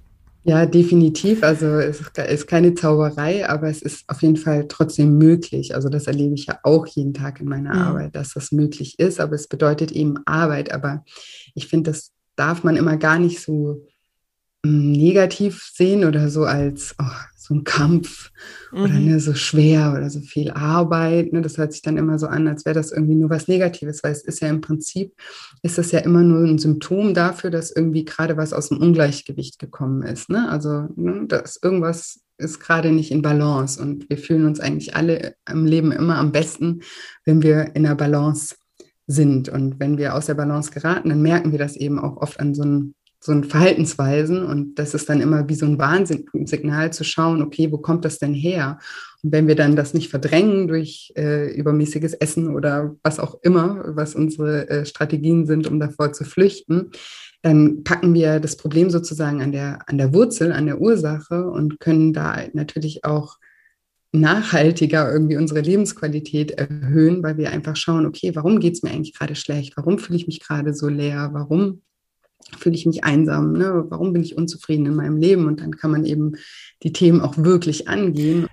Ja, 0.47 0.67
definitiv. 0.67 1.43
Also 1.43 1.67
es 1.79 2.03
ist 2.17 2.47
keine 2.47 2.75
Zauberei, 2.75 3.49
aber 3.49 3.69
es 3.69 3.81
ist 3.81 4.05
auf 4.09 4.21
jeden 4.21 4.37
Fall 4.37 4.67
trotzdem 4.69 5.17
möglich. 5.17 5.75
Also 5.75 5.89
das 5.89 6.07
erlebe 6.07 6.35
ich 6.35 6.47
ja 6.47 6.59
auch 6.63 6.87
jeden 6.87 7.15
Tag 7.15 7.41
in 7.41 7.49
meiner 7.49 7.75
mhm. 7.75 7.81
Arbeit, 7.81 8.15
dass 8.15 8.35
das 8.35 8.53
möglich 8.53 8.99
ist. 8.99 9.21
Aber 9.21 9.35
es 9.35 9.49
bedeutet 9.49 9.91
eben 9.91 10.19
Arbeit. 10.27 10.71
Aber 10.71 11.03
ich 11.55 11.67
finde, 11.69 11.91
das 11.91 12.13
darf 12.37 12.63
man 12.63 12.77
immer 12.77 12.99
gar 12.99 13.19
nicht 13.19 13.41
so 13.41 13.87
hm, 14.67 14.93
negativ 14.93 15.71
sehen 15.73 16.05
oder 16.05 16.29
so 16.29 16.45
als 16.45 16.95
oh, 17.01 17.05
so 17.45 17.55
ein 17.55 17.65
Kampf 17.65 18.31
mhm. 18.73 18.83
oder 18.83 18.95
ne, 18.95 19.21
so 19.21 19.35
schwer 19.35 19.93
oder 19.95 20.09
so 20.09 20.21
viel 20.21 20.51
Arbeit. 20.51 21.33
Ne, 21.33 21.43
das 21.43 21.59
hört 21.59 21.73
sich 21.73 21.83
dann 21.83 21.99
immer 21.99 22.19
so 22.19 22.27
an, 22.27 22.49
als 22.49 22.65
wäre 22.65 22.75
das 22.75 22.91
irgendwie 22.91 23.17
nur 23.17 23.29
was 23.29 23.49
Negatives, 23.49 24.03
weil 24.03 24.13
es 24.13 24.25
ist 24.25 24.41
ja 24.41 24.49
im 24.49 24.63
Prinzip, 24.63 25.13
ist 25.63 25.77
das 25.77 25.93
ja 25.93 25.99
immer 25.99 26.23
nur 26.23 26.41
ein 26.41 26.59
Symptom 26.59 27.13
dafür, 27.13 27.51
dass 27.51 27.71
irgendwie 27.71 28.07
gerade 28.07 28.39
was 28.39 28.55
aus 28.55 28.71
dem 28.71 28.79
Ungleichgewicht 28.79 29.59
gekommen 29.59 30.03
ist. 30.03 30.31
Ne? 30.31 30.49
Also 30.49 30.89
ne, 30.97 31.27
dass 31.29 31.59
irgendwas 31.63 32.21
ist 32.39 32.61
gerade 32.61 32.91
nicht 32.91 33.13
in 33.13 33.23
Balance 33.23 33.81
und 33.81 34.09
wir 34.09 34.17
fühlen 34.19 34.47
uns 34.47 34.59
eigentlich 34.59 34.97
alle 34.97 35.35
im 35.49 35.67
Leben 35.67 35.93
immer 35.93 36.17
am 36.17 36.33
besten, 36.33 36.81
wenn 37.25 37.43
wir 37.43 37.77
in 37.77 37.85
der 37.85 37.95
Balance 37.95 38.57
sind. 39.07 39.51
Und 39.51 39.79
wenn 39.79 39.99
wir 39.99 40.15
aus 40.15 40.27
der 40.27 40.35
Balance 40.35 40.71
geraten, 40.71 41.11
dann 41.11 41.21
merken 41.21 41.53
wir 41.53 41.59
das 41.59 41.77
eben 41.77 41.99
auch 41.99 42.17
oft 42.17 42.41
an 42.41 42.55
so 42.55 42.63
einem 42.63 42.95
so 43.25 43.33
ein 43.33 43.45
Verhaltensweisen 43.45 44.45
und 44.45 44.79
das 44.79 44.93
ist 44.93 45.09
dann 45.09 45.23
immer 45.23 45.49
wie 45.49 45.55
so 45.55 45.65
ein 45.65 45.79
Warnsignal 45.79 46.93
zu 46.93 47.05
schauen, 47.05 47.41
okay, 47.41 47.73
wo 47.73 47.79
kommt 47.79 48.05
das 48.05 48.19
denn 48.19 48.35
her? 48.35 48.79
Und 49.23 49.33
wenn 49.33 49.49
wir 49.49 49.55
dann 49.55 49.77
das 49.77 49.95
nicht 49.95 50.11
verdrängen 50.11 50.69
durch 50.69 51.11
äh, 51.17 51.51
übermäßiges 51.55 52.13
Essen 52.13 52.55
oder 52.55 52.97
was 53.03 53.19
auch 53.19 53.39
immer, 53.43 53.97
was 53.97 54.15
unsere 54.15 54.69
äh, 54.69 54.85
Strategien 54.85 55.47
sind, 55.47 55.67
um 55.67 55.81
davor 55.81 56.13
zu 56.13 56.25
flüchten, 56.25 56.91
dann 57.41 57.83
packen 57.83 58.13
wir 58.13 58.41
das 58.41 58.57
Problem 58.57 58.91
sozusagen 58.91 59.41
an 59.41 59.53
der, 59.53 59.79
an 59.87 59.97
der 59.97 60.13
Wurzel, 60.13 60.53
an 60.53 60.67
der 60.67 60.83
Ursache 60.83 61.49
und 61.49 61.81
können 61.81 62.13
da 62.13 62.43
natürlich 62.53 63.07
auch 63.07 63.39
nachhaltiger 64.13 65.11
irgendwie 65.11 65.39
unsere 65.39 65.61
Lebensqualität 65.63 66.51
erhöhen, 66.51 67.23
weil 67.23 67.39
wir 67.39 67.51
einfach 67.53 67.77
schauen, 67.77 68.05
okay, 68.05 68.33
warum 68.35 68.61
geht 68.61 68.75
es 68.75 68.83
mir 68.83 68.91
eigentlich 68.91 69.15
gerade 69.15 69.35
schlecht? 69.35 69.79
Warum 69.79 69.99
fühle 69.99 70.19
ich 70.19 70.27
mich 70.27 70.41
gerade 70.41 70.75
so 70.75 70.89
leer? 70.89 71.31
Warum 71.33 71.81
fühle 72.59 72.75
ich 72.75 72.87
mich 72.87 73.05
einsam? 73.05 73.53
Ne? 73.53 73.85
Warum 73.89 74.13
bin 74.13 74.23
ich 74.23 74.37
unzufrieden 74.37 74.87
in 74.87 74.95
meinem 74.95 75.17
Leben? 75.17 75.47
Und 75.47 75.61
dann 75.61 75.77
kann 75.77 75.91
man 75.91 76.05
eben 76.05 76.37
die 76.83 76.93
Themen 76.93 77.21
auch 77.21 77.37
wirklich 77.37 77.89
angehen. 77.89 78.47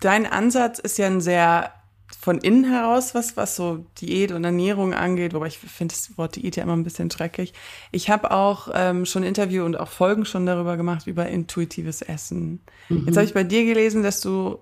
Dein 0.00 0.26
Ansatz 0.26 0.78
ist 0.78 0.98
ja 0.98 1.06
ein 1.06 1.20
sehr 1.20 1.72
von 2.20 2.38
innen 2.38 2.64
heraus 2.64 3.14
was, 3.14 3.36
was 3.36 3.56
so 3.56 3.86
Diät 4.00 4.32
und 4.32 4.44
Ernährung 4.44 4.94
angeht, 4.94 5.34
wobei 5.34 5.48
ich 5.48 5.58
finde 5.58 5.94
das 5.94 6.16
Wort 6.16 6.36
Diät 6.36 6.56
ja 6.56 6.62
immer 6.62 6.76
ein 6.76 6.84
bisschen 6.84 7.08
dreckig. 7.08 7.52
Ich 7.90 8.10
habe 8.10 8.30
auch 8.30 8.68
ähm, 8.72 9.06
schon 9.06 9.22
Interview 9.22 9.64
und 9.64 9.76
auch 9.76 9.88
Folgen 9.88 10.24
schon 10.24 10.46
darüber 10.46 10.76
gemacht, 10.76 11.06
über 11.06 11.26
intuitives 11.28 12.02
Essen. 12.02 12.60
Mhm. 12.88 13.06
Jetzt 13.06 13.16
habe 13.16 13.24
ich 13.24 13.34
bei 13.34 13.44
dir 13.44 13.64
gelesen, 13.64 14.02
dass 14.02 14.20
du 14.20 14.58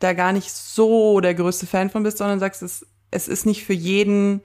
da 0.00 0.12
gar 0.12 0.32
nicht 0.32 0.50
so 0.50 1.20
der 1.20 1.34
größte 1.34 1.66
Fan 1.66 1.90
von 1.90 2.02
bist, 2.02 2.18
sondern 2.18 2.40
sagst, 2.40 2.62
es, 2.62 2.86
es 3.10 3.28
ist 3.28 3.46
nicht 3.46 3.64
für 3.64 3.74
jeden 3.74 4.40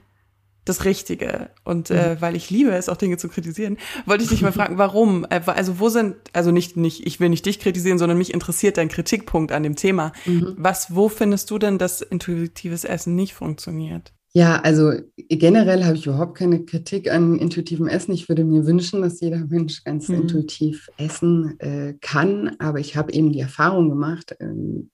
das 0.70 0.86
Richtige. 0.86 1.50
Und 1.64 1.90
äh, 1.90 2.16
mhm. 2.16 2.22
weil 2.22 2.36
ich 2.36 2.50
liebe 2.50 2.72
es, 2.72 2.90
auch 2.90 2.98
Dinge 2.98 3.18
zu 3.18 3.28
kritisieren, 3.28 3.78
wollte 4.06 4.24
ich 4.24 4.30
dich 4.30 4.42
mal 4.42 4.52
fragen, 4.52 4.78
warum? 4.78 5.26
Äh, 5.30 5.42
also 5.46 5.80
wo 5.80 5.90
sind, 5.90 6.16
also 6.34 6.52
nicht, 6.52 6.78
nicht, 6.78 7.06
ich 7.06 7.20
will 7.20 7.30
nicht 7.30 7.46
dich 7.46 7.60
kritisieren, 7.60 7.98
sondern 7.98 8.18
mich 8.18 8.34
interessiert 8.34 8.78
dein 8.78 8.90
Kritikpunkt 8.90 9.52
an 9.52 9.64
dem 9.64 9.76
Thema. 9.76 10.14
Mhm. 10.26 10.56
Was, 10.58 10.96
wo 10.96 11.10
findest 11.10 11.50
du 11.52 11.58
denn, 11.58 11.78
dass 11.78 12.02
intuitives 12.02 12.84
Essen 12.84 13.16
nicht 13.16 13.34
funktioniert? 13.34 14.14
Ja, 14.32 14.62
also 14.62 14.92
generell 15.18 15.84
habe 15.86 15.96
ich 15.96 16.06
überhaupt 16.06 16.38
keine 16.38 16.64
Kritik 16.64 17.12
an 17.12 17.40
intuitivem 17.40 17.88
Essen. 17.88 18.14
Ich 18.14 18.30
würde 18.30 18.46
mir 18.46 18.68
wünschen, 18.68 19.02
dass 19.02 19.22
jeder 19.22 19.44
Mensch 19.48 19.84
ganz 19.84 20.08
mhm. 20.08 20.22
intuitiv 20.22 20.88
essen 20.98 21.60
äh, 21.60 21.96
kann. 22.00 22.56
Aber 22.60 22.80
ich 22.80 22.96
habe 22.96 23.12
eben 23.12 23.32
die 23.32 23.40
Erfahrung 23.40 23.90
gemacht, 23.90 24.36
äh, 24.40 24.46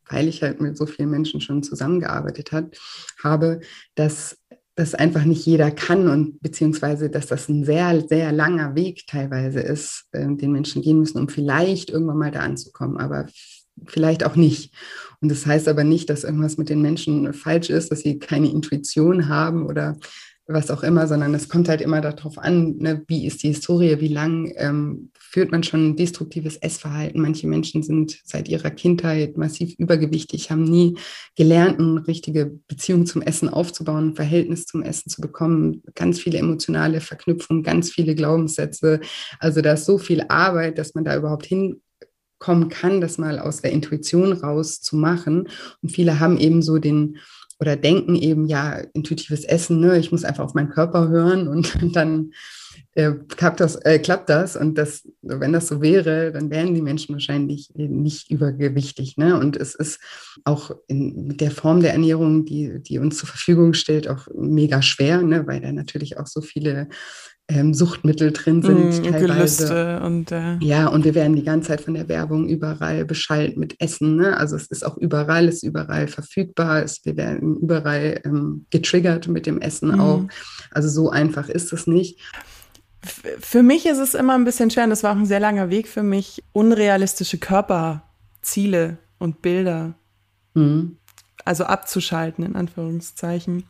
weil 0.09 0.29
ich 0.29 0.41
halt 0.41 0.61
mit 0.61 0.77
so 0.77 0.85
vielen 0.85 1.09
Menschen 1.09 1.41
schon 1.41 1.63
zusammengearbeitet 1.63 2.53
hat, 2.53 2.77
habe, 3.21 3.59
dass 3.95 4.37
das 4.75 4.93
einfach 4.93 5.23
nicht 5.23 5.45
jeder 5.45 5.71
kann 5.71 6.09
und 6.09 6.41
beziehungsweise, 6.41 7.09
dass 7.09 7.27
das 7.27 7.47
ein 7.47 7.63
sehr, 7.63 8.05
sehr 8.07 8.31
langer 8.33 8.75
Weg 8.75 9.07
teilweise 9.07 9.61
ist, 9.61 10.05
äh, 10.11 10.27
den 10.27 10.51
Menschen 10.51 10.81
gehen 10.81 10.99
müssen, 10.99 11.19
um 11.19 11.29
vielleicht 11.29 11.89
irgendwann 11.89 12.17
mal 12.17 12.31
da 12.31 12.41
anzukommen. 12.41 12.97
Aber 12.97 13.25
vielleicht 13.85 14.25
auch 14.25 14.35
nicht. 14.35 14.73
Und 15.21 15.29
das 15.29 15.45
heißt 15.45 15.67
aber 15.67 15.83
nicht, 15.83 16.09
dass 16.09 16.23
irgendwas 16.23 16.57
mit 16.57 16.69
den 16.69 16.81
Menschen 16.81 17.33
falsch 17.33 17.69
ist, 17.69 17.91
dass 17.91 18.01
sie 18.01 18.19
keine 18.19 18.49
Intuition 18.49 19.29
haben 19.29 19.65
oder 19.65 19.97
was 20.47 20.69
auch 20.69 20.83
immer, 20.83 21.07
sondern 21.07 21.33
es 21.33 21.49
kommt 21.49 21.69
halt 21.69 21.81
immer 21.81 22.01
darauf 22.01 22.37
an, 22.37 22.77
ne, 22.77 23.03
wie 23.07 23.25
ist 23.25 23.41
die 23.41 23.47
Historie, 23.47 23.99
wie 23.99 24.09
lang 24.09 24.51
ähm, 24.57 25.09
führt 25.17 25.51
man 25.51 25.63
schon 25.63 25.89
ein 25.89 25.95
destruktives 25.95 26.57
Essverhalten. 26.57 27.21
Manche 27.21 27.47
Menschen 27.47 27.81
sind 27.81 28.19
seit 28.23 28.47
ihrer 28.47 28.69
Kindheit 28.69 29.37
massiv 29.37 29.73
übergewichtig, 29.77 30.51
haben 30.51 30.63
nie 30.63 30.97
gelernt, 31.35 31.79
eine 31.79 32.07
richtige 32.07 32.57
Beziehung 32.67 33.05
zum 33.05 33.21
Essen 33.21 33.49
aufzubauen, 33.49 34.09
ein 34.09 34.15
Verhältnis 34.15 34.65
zum 34.65 34.83
Essen 34.83 35.09
zu 35.09 35.19
bekommen, 35.19 35.81
ganz 35.95 36.19
viele 36.19 36.37
emotionale 36.37 37.01
Verknüpfungen, 37.01 37.63
ganz 37.63 37.91
viele 37.91 38.13
Glaubenssätze. 38.15 38.99
Also 39.39 39.61
da 39.61 39.73
ist 39.73 39.85
so 39.85 39.97
viel 39.97 40.23
Arbeit, 40.29 40.77
dass 40.77 40.93
man 40.93 41.03
da 41.03 41.17
überhaupt 41.17 41.45
hin 41.47 41.81
kommen 42.37 42.69
kann, 42.69 43.01
das 43.01 43.17
mal 43.17 43.39
aus 43.39 43.61
der 43.61 43.71
Intuition 43.71 44.31
raus 44.31 44.81
zu 44.81 44.95
machen. 44.95 45.49
Und 45.81 45.89
viele 45.89 46.19
haben 46.19 46.37
eben 46.37 46.61
so 46.61 46.77
den 46.77 47.17
oder 47.59 47.75
denken 47.75 48.15
eben, 48.15 48.47
ja, 48.47 48.81
intuitives 48.93 49.43
Essen, 49.43 49.79
ne, 49.79 49.97
ich 49.97 50.11
muss 50.11 50.25
einfach 50.25 50.43
auf 50.43 50.53
meinen 50.53 50.69
Körper 50.69 51.07
hören 51.07 51.47
und, 51.47 51.77
dann 51.95 52.31
äh, 52.95 53.11
klappt, 53.27 53.59
das, 53.59 53.75
äh, 53.75 53.99
klappt 53.99 54.29
das. 54.29 54.55
Und 54.55 54.77
das, 54.77 55.07
wenn 55.21 55.53
das 55.53 55.67
so 55.67 55.81
wäre, 55.81 56.31
dann 56.31 56.49
wären 56.49 56.73
die 56.73 56.81
Menschen 56.81 57.13
wahrscheinlich 57.13 57.69
nicht 57.75 58.31
übergewichtig. 58.31 59.17
Ne? 59.17 59.37
Und 59.37 59.57
es 59.57 59.75
ist 59.75 59.99
auch 60.45 60.71
in, 60.87 61.37
der 61.37 61.51
Form 61.51 61.81
der 61.81 61.91
Ernährung, 61.91 62.45
die, 62.45 62.81
die 62.81 62.99
uns 62.99 63.17
zur 63.17 63.27
Verfügung 63.27 63.73
stellt, 63.73 64.07
auch 64.07 64.27
mega 64.33 64.81
schwer, 64.81 65.21
ne? 65.21 65.45
weil 65.45 65.61
da 65.61 65.71
natürlich 65.71 66.17
auch 66.17 66.27
so 66.27 66.41
viele 66.41 66.87
ähm, 67.47 67.73
Suchtmittel 67.73 68.31
drin 68.31 68.61
sind. 68.61 69.01
Mm, 69.01 69.11
teilweise. 69.11 70.01
Und, 70.01 70.31
äh 70.31 70.57
ja, 70.61 70.87
und 70.87 71.05
wir 71.05 71.13
werden 71.13 71.35
die 71.35 71.43
ganze 71.43 71.69
Zeit 71.69 71.81
von 71.81 71.93
der 71.93 72.07
Werbung 72.09 72.47
überall 72.47 73.05
beschallt 73.05 73.55
mit 73.57 73.79
Essen. 73.79 74.15
Ne? 74.15 74.35
Also 74.35 74.55
es 74.55 74.67
ist 74.67 74.85
auch 74.85 74.97
überall, 74.97 75.47
ist 75.47 75.63
überall 75.63 76.07
verfügbar, 76.07 76.83
es, 76.83 77.05
wir 77.05 77.17
werden 77.17 77.57
überall 77.57 78.19
ähm, 78.25 78.65
getriggert 78.71 79.27
mit 79.27 79.45
dem 79.45 79.61
Essen 79.61 79.95
mm. 79.95 79.99
auch. 79.99 80.23
Also 80.71 80.89
so 80.89 81.09
einfach 81.09 81.49
ist 81.49 81.71
es 81.71 81.85
nicht. 81.85 82.19
Für 83.03 83.61
mich 83.61 83.85
ist 83.85 83.99
es 83.99 84.15
immer 84.15 84.33
ein 84.33 84.45
bisschen 84.45 84.71
schwer, 84.71 84.85
und 84.85 84.89
das 84.89 85.03
war 85.03 85.11
auch 85.11 85.17
ein 85.17 85.27
sehr 85.27 85.39
langer 85.39 85.69
Weg 85.69 85.87
für 85.87 86.01
mich, 86.01 86.43
unrealistische 86.51 87.37
Körperziele 87.37 88.97
und 89.19 89.43
Bilder. 89.43 89.93
Mm. 90.55 90.93
Also 91.43 91.65
abzuschalten, 91.65 92.43
in 92.43 92.55
Anführungszeichen. 92.55 93.65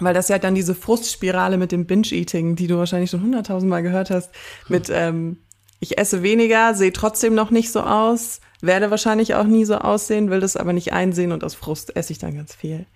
Weil 0.00 0.14
das 0.14 0.28
ja 0.28 0.38
dann 0.38 0.54
diese 0.54 0.74
Frustspirale 0.74 1.58
mit 1.58 1.70
dem 1.70 1.86
Binge-Eating, 1.86 2.56
die 2.56 2.66
du 2.66 2.78
wahrscheinlich 2.78 3.10
schon 3.10 3.22
hunderttausendmal 3.22 3.82
gehört 3.82 4.10
hast, 4.10 4.30
mit 4.68 4.88
ähm, 4.90 5.38
ich 5.80 5.98
esse 5.98 6.22
weniger, 6.22 6.74
sehe 6.74 6.92
trotzdem 6.92 7.34
noch 7.34 7.50
nicht 7.50 7.72
so 7.72 7.80
aus, 7.80 8.40
werde 8.60 8.90
wahrscheinlich 8.90 9.34
auch 9.34 9.44
nie 9.44 9.64
so 9.64 9.76
aussehen, 9.76 10.30
will 10.30 10.40
das 10.40 10.56
aber 10.56 10.72
nicht 10.72 10.92
einsehen 10.92 11.32
und 11.32 11.44
aus 11.44 11.54
Frust 11.54 11.96
esse 11.96 12.12
ich 12.12 12.18
dann 12.18 12.36
ganz 12.36 12.54
viel. 12.54 12.86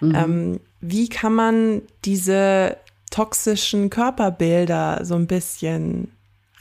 Mhm. 0.00 0.14
Ähm, 0.14 0.60
wie 0.80 1.08
kann 1.08 1.34
man 1.34 1.82
diese 2.04 2.78
toxischen 3.10 3.90
Körperbilder 3.90 5.00
so 5.04 5.16
ein 5.16 5.26
bisschen 5.26 6.12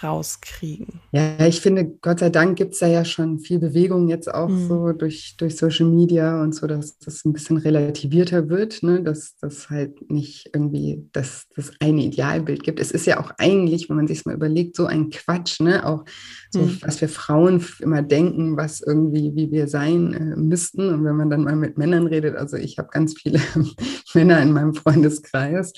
rauskriegen. 0.04 1.02
Ja, 1.12 1.46
ich 1.46 1.62
finde, 1.62 1.86
Gott 2.02 2.20
sei 2.20 2.30
Dank 2.30 2.58
gibt 2.58 2.74
es 2.74 2.80
da 2.80 2.88
ja 2.88 3.04
schon 3.04 3.40
viel 3.40 3.60
Bewegung 3.60 4.08
jetzt 4.08 4.34
auch 4.34 4.50
mhm. 4.50 4.68
so 4.68 4.92
durch, 4.94 5.36
durch 5.38 5.58
Social 5.58 5.88
Media 5.88 6.42
und 6.42 6.56
so, 6.56 6.68
dass 6.68 6.98
das 7.00 7.26
ein 7.26 7.34
bisschen 7.34 7.58
relativierter 7.58 8.50
wird, 8.50 8.84
ne? 8.84 9.04
dass 9.04 9.38
das 9.38 9.70
halt 9.70 10.10
nicht 10.10 10.50
irgendwie 10.54 11.08
das, 11.12 11.48
das 11.56 11.72
eine 11.80 12.04
Idealbild 12.04 12.64
gibt. 12.64 12.80
Es 12.80 12.92
ist 12.92 13.06
ja 13.06 13.20
auch 13.20 13.32
eigentlich, 13.38 13.90
wenn 13.90 13.98
man 13.98 14.08
sich 14.08 14.26
mal 14.26 14.36
überlegt, 14.36 14.76
so 14.76 14.86
ein 14.86 15.10
Quatsch, 15.10 15.60
ne? 15.60 15.86
auch 15.86 16.06
so, 16.52 16.62
mhm. 16.62 16.78
was 16.82 17.02
wir 17.02 17.10
Frauen 17.10 17.66
immer 17.80 18.02
denken, 18.02 18.58
was 18.58 18.82
irgendwie, 18.82 19.36
wie 19.36 19.52
wir 19.52 19.68
sein 19.68 20.14
äh, 20.14 20.36
müssten. 20.36 20.94
Und 20.94 21.04
wenn 21.04 21.16
man 21.16 21.30
dann 21.30 21.44
mal 21.44 21.56
mit 21.56 21.78
Männern 21.78 22.08
redet, 22.08 22.36
also 22.36 22.58
ich 22.58 22.78
habe 22.78 22.90
ganz 22.92 23.16
viele 23.20 23.40
Männer 24.14 24.42
in 24.42 24.54
meinem 24.54 24.74
Freundeskreis, 24.74 25.74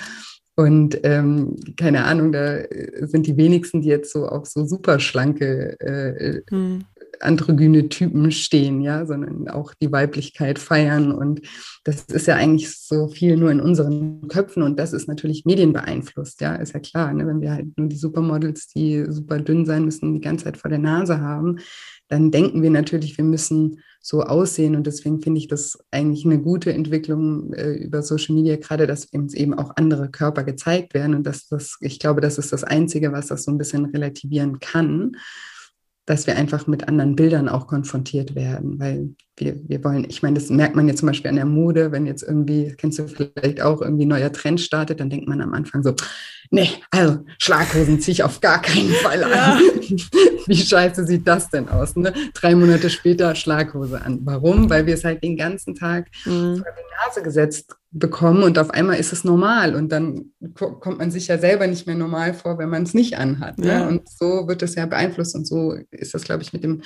und 0.55 0.99
ähm, 1.03 1.55
keine 1.77 2.03
Ahnung, 2.05 2.31
da 2.31 2.59
sind 3.01 3.25
die 3.25 3.37
wenigsten, 3.37 3.81
die 3.81 3.89
jetzt 3.89 4.11
so 4.11 4.27
auf 4.27 4.45
so 4.45 4.65
super 4.65 4.99
schlanke 4.99 5.79
äh, 5.79 6.41
hm. 6.49 6.85
Androgyne 7.19 7.89
Typen 7.89 8.31
stehen, 8.31 8.81
ja, 8.81 9.05
sondern 9.05 9.47
auch 9.47 9.73
die 9.73 9.91
Weiblichkeit 9.91 10.59
feiern. 10.59 11.11
Und 11.11 11.41
das 11.83 12.03
ist 12.05 12.27
ja 12.27 12.35
eigentlich 12.35 12.75
so 12.77 13.07
viel 13.07 13.37
nur 13.37 13.51
in 13.51 13.59
unseren 13.59 14.27
Köpfen 14.27 14.63
und 14.63 14.79
das 14.79 14.93
ist 14.93 15.07
natürlich 15.07 15.45
medienbeeinflusst, 15.45 16.41
ja, 16.41 16.55
ist 16.55 16.73
ja 16.73 16.79
klar. 16.79 17.13
Ne? 17.13 17.27
Wenn 17.27 17.41
wir 17.41 17.51
halt 17.53 17.77
nur 17.77 17.87
die 17.87 17.95
Supermodels, 17.95 18.67
die 18.67 19.05
super 19.09 19.39
dünn 19.39 19.65
sein 19.65 19.85
müssen, 19.85 20.13
die 20.13 20.21
ganze 20.21 20.45
Zeit 20.45 20.57
vor 20.57 20.69
der 20.69 20.79
Nase 20.79 21.19
haben, 21.21 21.59
dann 22.07 22.29
denken 22.29 22.61
wir 22.61 22.69
natürlich, 22.69 23.17
wir 23.17 23.25
müssen 23.25 23.79
so 24.01 24.23
aussehen. 24.23 24.75
Und 24.75 24.85
deswegen 24.85 25.21
finde 25.21 25.39
ich 25.39 25.47
das 25.47 25.77
eigentlich 25.91 26.25
eine 26.25 26.39
gute 26.39 26.73
Entwicklung 26.73 27.53
äh, 27.53 27.71
über 27.73 28.01
Social 28.01 28.35
Media, 28.35 28.57
gerade 28.57 28.85
dass 28.87 29.13
eben 29.13 29.53
auch 29.53 29.71
andere 29.75 30.09
Körper 30.09 30.43
gezeigt 30.43 30.93
werden. 30.93 31.15
Und 31.15 31.23
dass 31.23 31.47
das, 31.47 31.77
ich 31.79 31.99
glaube, 31.99 32.19
das 32.19 32.37
ist 32.37 32.51
das 32.51 32.63
Einzige, 32.63 33.11
was 33.13 33.27
das 33.27 33.43
so 33.43 33.51
ein 33.51 33.57
bisschen 33.57 33.85
relativieren 33.85 34.59
kann 34.59 35.13
dass 36.05 36.25
wir 36.27 36.35
einfach 36.35 36.67
mit 36.67 36.87
anderen 36.87 37.15
Bildern 37.15 37.47
auch 37.47 37.67
konfrontiert 37.67 38.35
werden, 38.35 38.79
weil 38.79 39.15
wir, 39.37 39.59
wir 39.67 39.83
wollen, 39.83 40.05
ich 40.09 40.23
meine, 40.23 40.35
das 40.35 40.49
merkt 40.49 40.75
man 40.75 40.87
jetzt 40.87 40.99
zum 40.99 41.07
Beispiel 41.07 41.29
an 41.29 41.35
der 41.35 41.45
Mode, 41.45 41.91
wenn 41.91 42.05
jetzt 42.05 42.23
irgendwie, 42.23 42.73
kennst 42.77 42.99
du 42.99 43.07
vielleicht 43.07 43.61
auch, 43.61 43.81
irgendwie 43.81 44.05
neuer 44.05 44.31
Trend 44.31 44.59
startet, 44.59 44.99
dann 44.99 45.09
denkt 45.09 45.27
man 45.27 45.41
am 45.41 45.53
Anfang 45.53 45.83
so, 45.83 45.93
nee, 46.51 46.69
also 46.91 47.19
Schlaghosen 47.39 47.99
ziehe 47.99 48.13
ich 48.13 48.23
auf 48.23 48.39
gar 48.39 48.61
keinen 48.61 48.91
Fall 48.91 49.23
an. 49.23 49.31
Ja. 49.31 49.59
Wie 50.47 50.57
scheiße 50.57 51.05
sieht 51.05 51.27
das 51.27 51.49
denn 51.49 51.69
aus? 51.69 51.95
Ne? 51.95 52.13
Drei 52.33 52.55
Monate 52.55 52.89
später 52.89 53.33
Schlaghose 53.35 54.01
an. 54.01 54.19
Warum? 54.23 54.69
Weil 54.69 54.85
wir 54.85 54.93
es 54.93 55.03
halt 55.03 55.23
den 55.23 55.37
ganzen 55.37 55.75
Tag 55.75 56.07
mhm. 56.25 56.57
vor 56.57 56.65
die 56.65 57.07
Nase 57.07 57.23
gesetzt 57.23 57.75
bekommen 57.91 58.43
und 58.43 58.57
auf 58.57 58.69
einmal 58.69 58.97
ist 58.97 59.11
es 59.11 59.25
normal 59.25 59.75
und 59.75 59.91
dann 59.91 60.31
kommt 60.55 60.99
man 60.99 61.11
sich 61.11 61.27
ja 61.27 61.37
selber 61.37 61.67
nicht 61.67 61.87
mehr 61.87 61.95
normal 61.95 62.33
vor, 62.33 62.57
wenn 62.57 62.69
man 62.69 62.83
es 62.83 62.93
nicht 62.93 63.17
anhat. 63.17 63.57
Ne? 63.57 63.67
Ja. 63.67 63.87
Und 63.87 64.07
so 64.07 64.47
wird 64.47 64.63
es 64.63 64.75
ja 64.75 64.85
beeinflusst 64.85 65.35
und 65.35 65.45
so 65.45 65.75
ist 65.91 66.13
das, 66.13 66.23
glaube 66.23 66.43
ich, 66.43 66.53
mit 66.53 66.63
dem 66.63 66.83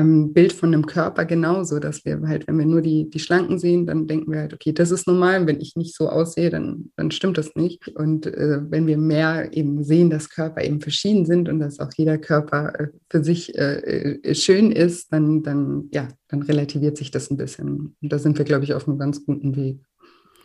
ähm, 0.00 0.32
Bild 0.32 0.52
von 0.52 0.72
einem 0.72 0.86
Körper 0.86 1.24
genauso, 1.24 1.78
dass 1.78 2.04
wir 2.04 2.20
halt, 2.26 2.46
wenn 2.48 2.58
wir 2.58 2.66
nur 2.66 2.80
die, 2.80 3.08
die 3.10 3.18
Schlanken 3.18 3.58
sehen, 3.58 3.86
dann 3.86 4.06
denken 4.06 4.32
wir 4.32 4.40
halt, 4.40 4.54
okay, 4.54 4.72
das 4.72 4.90
ist 4.90 5.06
normal. 5.06 5.46
Wenn 5.46 5.60
ich 5.60 5.76
nicht 5.76 5.94
so 5.94 6.08
aussehe, 6.08 6.50
dann, 6.50 6.90
dann 6.96 7.10
stimmt 7.10 7.38
das 7.38 7.54
nicht. 7.54 7.88
Und 7.88 8.26
äh, 8.26 8.60
wenn 8.68 8.86
wir 8.86 8.96
mehr 8.96 9.52
eben 9.52 9.84
sehen, 9.84 10.10
dass 10.10 10.30
Körper 10.30 10.64
eben 10.64 10.80
verschieden 10.80 11.26
sind 11.26 11.48
und 11.48 11.60
dass 11.60 11.80
auch 11.80 11.90
jeder 11.96 12.18
Körper 12.18 12.78
äh, 12.78 12.88
für 13.10 13.22
sich 13.22 13.54
äh, 13.56 14.18
äh, 14.22 14.34
schön 14.34 14.72
ist, 14.72 15.12
dann, 15.12 15.42
dann, 15.42 15.88
ja, 15.92 16.08
dann 16.28 16.42
relativiert 16.42 16.96
sich 16.96 17.10
das 17.10 17.30
ein 17.30 17.36
bisschen. 17.36 17.94
Und 18.00 18.12
da 18.12 18.18
sind 18.18 18.38
wir, 18.38 18.44
glaube 18.44 18.64
ich, 18.64 18.74
auf 18.74 18.88
einem 18.88 18.98
ganz 18.98 19.24
guten 19.24 19.54
Weg. 19.56 19.80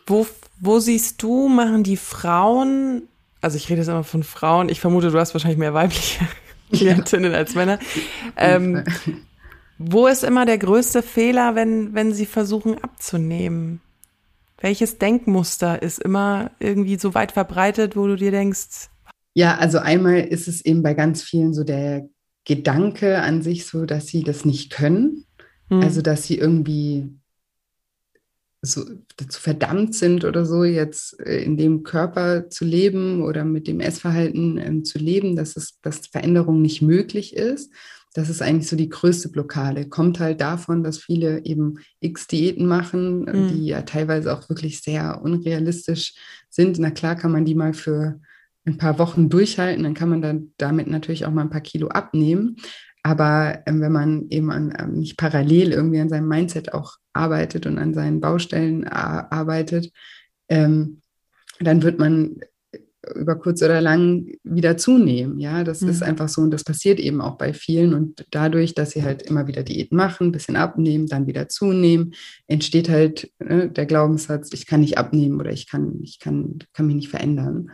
Wo, 0.08 0.28
wo 0.60 0.80
siehst 0.80 1.24
du, 1.24 1.48
machen 1.48 1.84
die 1.84 1.98
Frauen, 1.98 3.04
also 3.42 3.58
ich 3.58 3.70
rede 3.70 3.82
jetzt 3.82 3.88
immer 3.88 4.04
von 4.04 4.24
Frauen, 4.24 4.70
ich 4.70 4.80
vermute, 4.80 5.10
du 5.10 5.20
hast 5.20 5.34
wahrscheinlich 5.34 5.58
mehr 5.58 5.74
weibliche 5.74 6.28
Klientinnen 6.72 7.32
ja. 7.32 7.38
als 7.38 7.56
Männer. 7.56 7.80
Ähm, 8.36 8.84
wo 9.78 10.08
ist 10.08 10.24
immer 10.24 10.46
der 10.46 10.58
größte 10.58 11.02
Fehler, 11.02 11.56
wenn, 11.56 11.94
wenn 11.94 12.14
sie 12.14 12.26
versuchen 12.26 12.78
abzunehmen? 12.82 13.82
Welches 14.60 14.98
Denkmuster 14.98 15.82
ist 15.82 16.00
immer 16.00 16.52
irgendwie 16.60 16.98
so 16.98 17.14
weit 17.14 17.34
verbreitet, 17.34 17.96
wo 17.96 18.08
du 18.08 18.16
dir 18.16 18.32
denkst? 18.32 18.90
Ja, 19.34 19.58
also 19.58 19.80
einmal 19.80 20.20
ist 20.20 20.48
es 20.48 20.64
eben 20.64 20.82
bei 20.82 20.94
ganz 20.94 21.22
vielen 21.22 21.54
so 21.54 21.64
der 21.64 22.08
Gedanke 22.46 23.22
an 23.22 23.42
sich 23.42 23.66
so, 23.66 23.86
dass 23.86 24.08
sie 24.08 24.24
das 24.24 24.46
nicht 24.46 24.72
können. 24.72 25.26
Hm. 25.70 25.82
Also, 25.82 26.02
dass 26.02 26.26
sie 26.26 26.38
irgendwie 26.38 27.10
so 28.62 28.84
dazu 29.18 29.40
verdammt 29.40 29.94
sind 29.96 30.26
oder 30.26 30.46
so, 30.46 30.64
jetzt 30.64 31.20
äh, 31.20 31.44
in 31.44 31.58
dem 31.58 31.84
Körper 31.84 32.50
zu 32.50 32.66
leben 32.66 33.22
oder 33.24 33.44
mit 33.44 33.68
dem 33.68 33.80
Essverhalten 33.80 34.58
ähm, 34.58 34.86
zu 34.86 34.98
leben, 34.98 35.36
dass 35.36 35.56
es, 35.56 35.80
dass 35.82 36.08
Veränderung 36.08 36.62
nicht 36.62 36.82
möglich 36.82 37.36
ist. 37.36 37.72
Das 38.16 38.30
ist 38.30 38.42
eigentlich 38.42 38.70
so 38.70 38.78
die 38.78 38.88
größte 38.88 39.28
Blockade. 39.28 39.90
Kommt 39.90 40.22
halt 40.22 40.40
davon, 40.40 40.84
dass 40.84 41.00
viele 41.00 41.44
eben 41.44 41.80
X-Diäten 42.00 42.66
machen, 42.66 43.26
mhm. 43.26 43.50
die 43.50 43.66
ja 43.66 43.82
teilweise 43.82 44.34
auch 44.34 44.48
wirklich 44.48 44.82
sehr 44.82 45.22
unrealistisch 45.22 46.14
sind. 46.50 46.80
Na 46.80 46.92
klar 46.92 47.18
kann 47.18 47.34
man 47.34 47.44
die 47.44 47.56
mal 47.56 47.74
für 47.74 48.22
ein 48.66 48.78
paar 48.78 49.00
Wochen 49.00 49.30
durchhalten, 49.30 49.84
dann 49.84 49.94
kann 49.94 50.10
man 50.10 50.22
dann 50.22 50.54
damit 50.58 50.88
natürlich 50.88 51.26
auch 51.26 51.32
mal 51.32 51.42
ein 51.42 51.50
paar 51.50 51.60
Kilo 51.60 51.90
abnehmen. 51.90 52.56
Aber 53.04 53.60
ähm, 53.66 53.82
wenn 53.82 53.92
man 53.92 54.30
eben 54.30 54.50
an, 54.50 54.74
ähm, 54.80 54.94
nicht 54.94 55.18
parallel 55.18 55.74
irgendwie 55.74 56.00
an 56.00 56.10
seinem 56.10 56.30
Mindset 56.30 56.74
auch 56.74 56.96
arbeitet 57.12 57.66
und 57.66 57.78
an 57.78 57.94
seinen 57.94 58.22
Baustellen 58.22 58.88
arbeitet, 58.88 59.92
ähm, 60.48 61.02
dann 61.60 61.84
wird 61.84 62.00
man 62.00 62.40
über 63.16 63.36
kurz 63.36 63.62
oder 63.62 63.82
lang 63.82 64.28
wieder 64.44 64.78
zunehmen. 64.78 65.40
Ja, 65.40 65.64
das 65.64 65.82
mhm. 65.82 65.90
ist 65.90 66.04
einfach 66.04 66.30
so 66.30 66.42
und 66.42 66.52
das 66.52 66.64
passiert 66.64 67.00
eben 67.00 67.22
auch 67.22 67.38
bei 67.38 67.54
vielen. 67.54 67.94
Und 67.94 68.26
dadurch, 68.32 68.74
dass 68.74 68.92
sie 68.92 69.04
halt 69.04 69.22
immer 69.24 69.48
wieder 69.48 69.64
Diäten 69.64 69.98
machen, 69.98 70.28
ein 70.28 70.32
bisschen 70.32 70.56
abnehmen, 70.56 71.08
dann 71.08 71.28
wieder 71.28 71.50
zunehmen, 71.50 72.14
entsteht 72.48 72.90
halt 72.90 73.32
ne, 73.40 73.70
der 73.70 73.86
Glaubenssatz, 73.86 74.50
ich 74.54 74.66
kann 74.66 74.82
nicht 74.82 74.98
abnehmen 74.98 75.40
oder 75.40 75.52
ich 75.52 75.70
kann, 75.70 76.00
ich 76.02 76.20
kann, 76.20 76.60
kann 76.74 76.88
mich 76.88 76.96
nicht 76.96 77.10
verändern. 77.10 77.72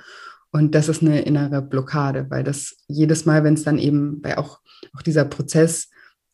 Und 0.51 0.75
das 0.75 0.89
ist 0.89 1.01
eine 1.01 1.21
innere 1.21 1.61
Blockade, 1.61 2.25
weil 2.29 2.43
das 2.43 2.75
jedes 2.87 3.25
Mal, 3.25 3.43
wenn 3.43 3.53
es 3.53 3.63
dann 3.63 3.77
eben 3.77 4.21
bei 4.21 4.37
auch, 4.37 4.59
auch 4.95 5.01
dieser 5.01 5.25
Prozess 5.25 5.89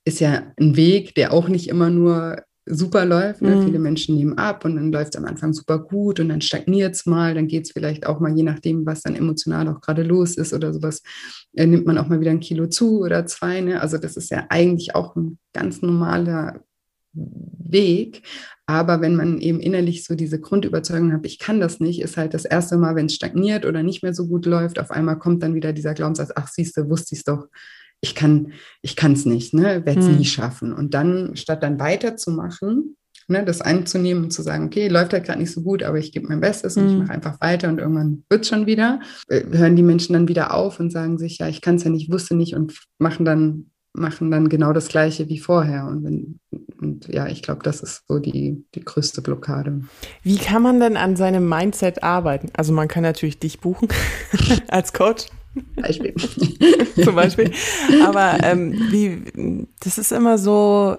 ist 0.05 0.19
ja 0.19 0.53
ein 0.59 0.75
Weg, 0.75 1.15
der 1.15 1.33
auch 1.33 1.49
nicht 1.49 1.67
immer 1.67 1.89
nur 1.89 2.37
super 2.69 3.05
läuft. 3.05 3.41
Ne? 3.41 3.55
Mhm. 3.55 3.63
Viele 3.63 3.79
Menschen 3.79 4.15
nehmen 4.15 4.38
ab 4.38 4.65
und 4.65 4.75
dann 4.75 4.91
läuft 4.91 5.15
es 5.15 5.19
am 5.19 5.25
Anfang 5.25 5.53
super 5.53 5.79
gut 5.79 6.19
und 6.19 6.29
dann 6.29 6.41
stagniert 6.41 6.95
es 6.95 7.05
mal, 7.05 7.33
dann 7.33 7.47
geht 7.47 7.65
es 7.65 7.71
vielleicht 7.71 8.05
auch 8.05 8.19
mal, 8.19 8.36
je 8.36 8.43
nachdem, 8.43 8.86
was 8.86 9.01
dann 9.01 9.15
emotional 9.15 9.67
auch 9.67 9.81
gerade 9.81 10.03
los 10.03 10.38
ist 10.38 10.53
oder 10.53 10.74
sowas, 10.74 11.01
äh, 11.53 11.65
nimmt 11.65 11.86
man 11.86 11.97
auch 11.97 12.07
mal 12.07 12.19
wieder 12.19 12.31
ein 12.31 12.39
Kilo 12.39 12.67
zu 12.67 13.01
oder 13.01 13.25
zwei. 13.25 13.62
Ne? 13.62 13.81
Also 13.81 13.97
das 13.97 14.17
ist 14.17 14.31
ja 14.31 14.45
eigentlich 14.50 14.95
auch 14.95 15.15
ein 15.15 15.38
ganz 15.53 15.81
normaler 15.81 16.62
Weg. 17.13 18.21
Aber 18.65 19.00
wenn 19.01 19.15
man 19.15 19.39
eben 19.39 19.62
innerlich 19.62 20.03
so 20.03 20.15
diese 20.15 20.41
Grundüberzeugung 20.41 21.13
hat, 21.13 21.25
ich 21.25 21.39
kann 21.39 21.62
das 21.62 21.79
nicht, 21.79 22.01
ist 22.01 22.17
halt 22.17 22.33
das 22.33 22.43
erste 22.43 22.77
Mal, 22.77 22.95
wenn 22.95 23.05
es 23.05 23.15
stagniert 23.15 23.65
oder 23.65 23.81
nicht 23.81 24.03
mehr 24.03 24.13
so 24.13 24.27
gut 24.27 24.45
läuft, 24.45 24.77
auf 24.77 24.91
einmal 24.91 25.17
kommt 25.17 25.41
dann 25.41 25.55
wieder 25.55 25.71
dieser 25.71 25.93
Glaubenssatz, 25.93 26.31
ach 26.36 26.50
siehst 26.50 26.75
du, 26.75 26.89
wusste 26.89 27.15
ich 27.15 27.19
es 27.19 27.24
doch, 27.24 27.47
ich 28.01 28.15
kann 28.15 28.53
ich 28.81 28.95
kann 28.95 29.13
es 29.13 29.25
nicht, 29.25 29.53
ne, 29.53 29.85
werde 29.85 29.99
es 29.99 30.07
hm. 30.07 30.17
nie 30.17 30.25
schaffen. 30.25 30.73
Und 30.73 30.93
dann, 30.93 31.35
statt 31.35 31.63
dann 31.63 31.79
weiterzumachen, 31.79 32.95
ne, 33.27 33.43
das 33.43 33.61
einzunehmen 33.61 34.25
und 34.25 34.31
zu 34.31 34.41
sagen, 34.41 34.65
okay, 34.65 34.87
läuft 34.87 35.13
halt 35.13 35.25
gerade 35.25 35.39
nicht 35.39 35.51
so 35.51 35.61
gut, 35.61 35.83
aber 35.83 35.97
ich 35.97 36.11
gebe 36.11 36.27
mein 36.27 36.39
Bestes 36.39 36.75
hm. 36.75 36.83
und 36.83 36.89
ich 36.89 36.95
hm. 36.95 37.01
mache 37.03 37.13
einfach 37.13 37.41
weiter 37.41 37.69
und 37.69 37.79
irgendwann 37.79 38.23
wird 38.29 38.43
es 38.43 38.49
schon 38.49 38.65
wieder, 38.65 39.01
äh, 39.27 39.43
hören 39.51 39.75
die 39.75 39.83
Menschen 39.83 40.13
dann 40.13 40.27
wieder 40.27 40.53
auf 40.53 40.79
und 40.79 40.91
sagen 40.91 41.17
sich, 41.17 41.39
ja, 41.39 41.47
ich 41.47 41.61
kann 41.61 41.75
es 41.75 41.83
ja 41.83 41.89
nicht, 41.89 42.11
wusste 42.11 42.35
nicht 42.35 42.55
und 42.55 42.73
machen 42.99 43.25
dann 43.25 43.71
machen 43.97 44.31
dann 44.31 44.49
genau 44.49 44.73
das 44.73 44.87
Gleiche 44.87 45.27
wie 45.27 45.39
vorher. 45.39 45.85
Und, 45.85 46.03
wenn, 46.03 46.39
und 46.79 47.07
ja, 47.07 47.27
ich 47.27 47.41
glaube, 47.41 47.63
das 47.63 47.81
ist 47.81 48.03
so 48.07 48.19
die, 48.19 48.63
die 48.75 48.85
größte 48.85 49.21
Blockade. 49.21 49.81
Wie 50.23 50.37
kann 50.37 50.61
man 50.61 50.79
denn 50.79 50.97
an 50.97 51.15
seinem 51.15 51.47
Mindset 51.49 52.03
arbeiten? 52.03 52.49
Also 52.55 52.73
man 52.73 52.87
kann 52.87 53.03
natürlich 53.03 53.39
dich 53.39 53.59
buchen 53.59 53.89
als 54.67 54.93
Coach. 54.93 55.25
Beispiel. 55.75 56.13
Zum 57.03 57.15
Beispiel. 57.15 57.51
Aber 58.03 58.37
ähm, 58.43 58.73
wie, 58.89 59.67
das 59.79 59.97
ist 59.97 60.11
immer 60.11 60.37
so 60.37 60.97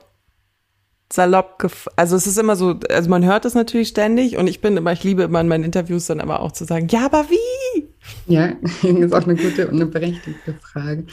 salopp, 1.13 1.71
also 1.97 2.17
es 2.17 2.27
ist 2.27 2.39
immer 2.39 2.57
so, 2.57 2.79
also 2.91 3.09
man 3.09 3.25
hört 3.25 3.45
es 3.45 3.55
natürlich 3.55 3.89
ständig 3.89 4.37
und 4.37 4.47
ich 4.47 4.61
bin 4.61 4.77
immer, 4.77 4.93
ich 4.93 5.05
liebe 5.05 5.23
immer 5.23 5.41
in 5.41 5.49
meinen 5.49 5.65
Interviews 5.65 6.07
dann 6.07 6.21
aber 6.21 6.41
auch 6.41 6.53
zu 6.53 6.65
sagen, 6.65 6.89
ja, 6.91 7.07
aber 7.07 7.27
wie? 7.31 7.89
Ja, 8.27 8.53
das 8.63 8.83
ist 8.83 9.15
auch 9.15 9.25
eine 9.25 9.37
gute 9.37 9.69
und 9.69 9.75
eine 9.75 9.87
berechtigte 9.87 10.55
Frage. 10.61 11.07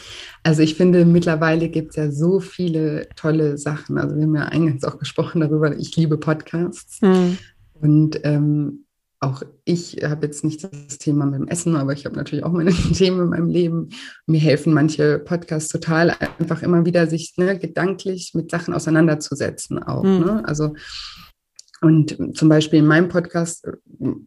Also 0.43 0.61
ich 0.61 0.75
finde, 0.75 1.05
mittlerweile 1.05 1.69
gibt 1.69 1.91
es 1.91 1.95
ja 1.95 2.11
so 2.11 2.39
viele 2.39 3.07
tolle 3.15 3.57
Sachen. 3.57 3.97
Also 3.97 4.15
wir 4.15 4.23
haben 4.23 4.35
ja 4.35 4.43
eingangs 4.43 4.83
auch 4.83 4.99
gesprochen 4.99 5.41
darüber, 5.41 5.75
ich 5.77 5.95
liebe 5.95 6.17
Podcasts. 6.17 6.99
Hm. 7.01 7.37
Und 7.73 8.19
ähm, 8.23 8.84
auch 9.19 9.43
ich 9.63 9.97
habe 10.03 10.25
jetzt 10.25 10.43
nicht 10.43 10.63
das 10.63 10.97
Thema 10.97 11.25
mit 11.25 11.39
dem 11.39 11.47
Essen, 11.47 11.75
aber 11.75 11.93
ich 11.93 12.05
habe 12.05 12.15
natürlich 12.15 12.45
auch 12.45 12.51
meine 12.51 12.71
Themen 12.93 13.21
in 13.21 13.29
meinem 13.29 13.49
Leben. 13.49 13.89
Mir 14.27 14.39
helfen 14.39 14.73
manche 14.73 15.19
Podcasts 15.19 15.69
total, 15.69 16.15
einfach 16.39 16.61
immer 16.61 16.85
wieder 16.85 17.07
sich 17.07 17.33
ne, 17.37 17.57
gedanklich 17.57 18.33
mit 18.33 18.51
Sachen 18.51 18.73
auseinanderzusetzen 18.73 19.81
auch. 19.81 20.03
Mhm. 20.03 20.19
Ne? 20.19 20.43
Also 20.45 20.73
und 21.85 22.35
zum 22.35 22.49
Beispiel 22.49 22.79
in 22.79 22.87
meinem 22.87 23.09
Podcast 23.09 23.63
äh, 23.63 23.73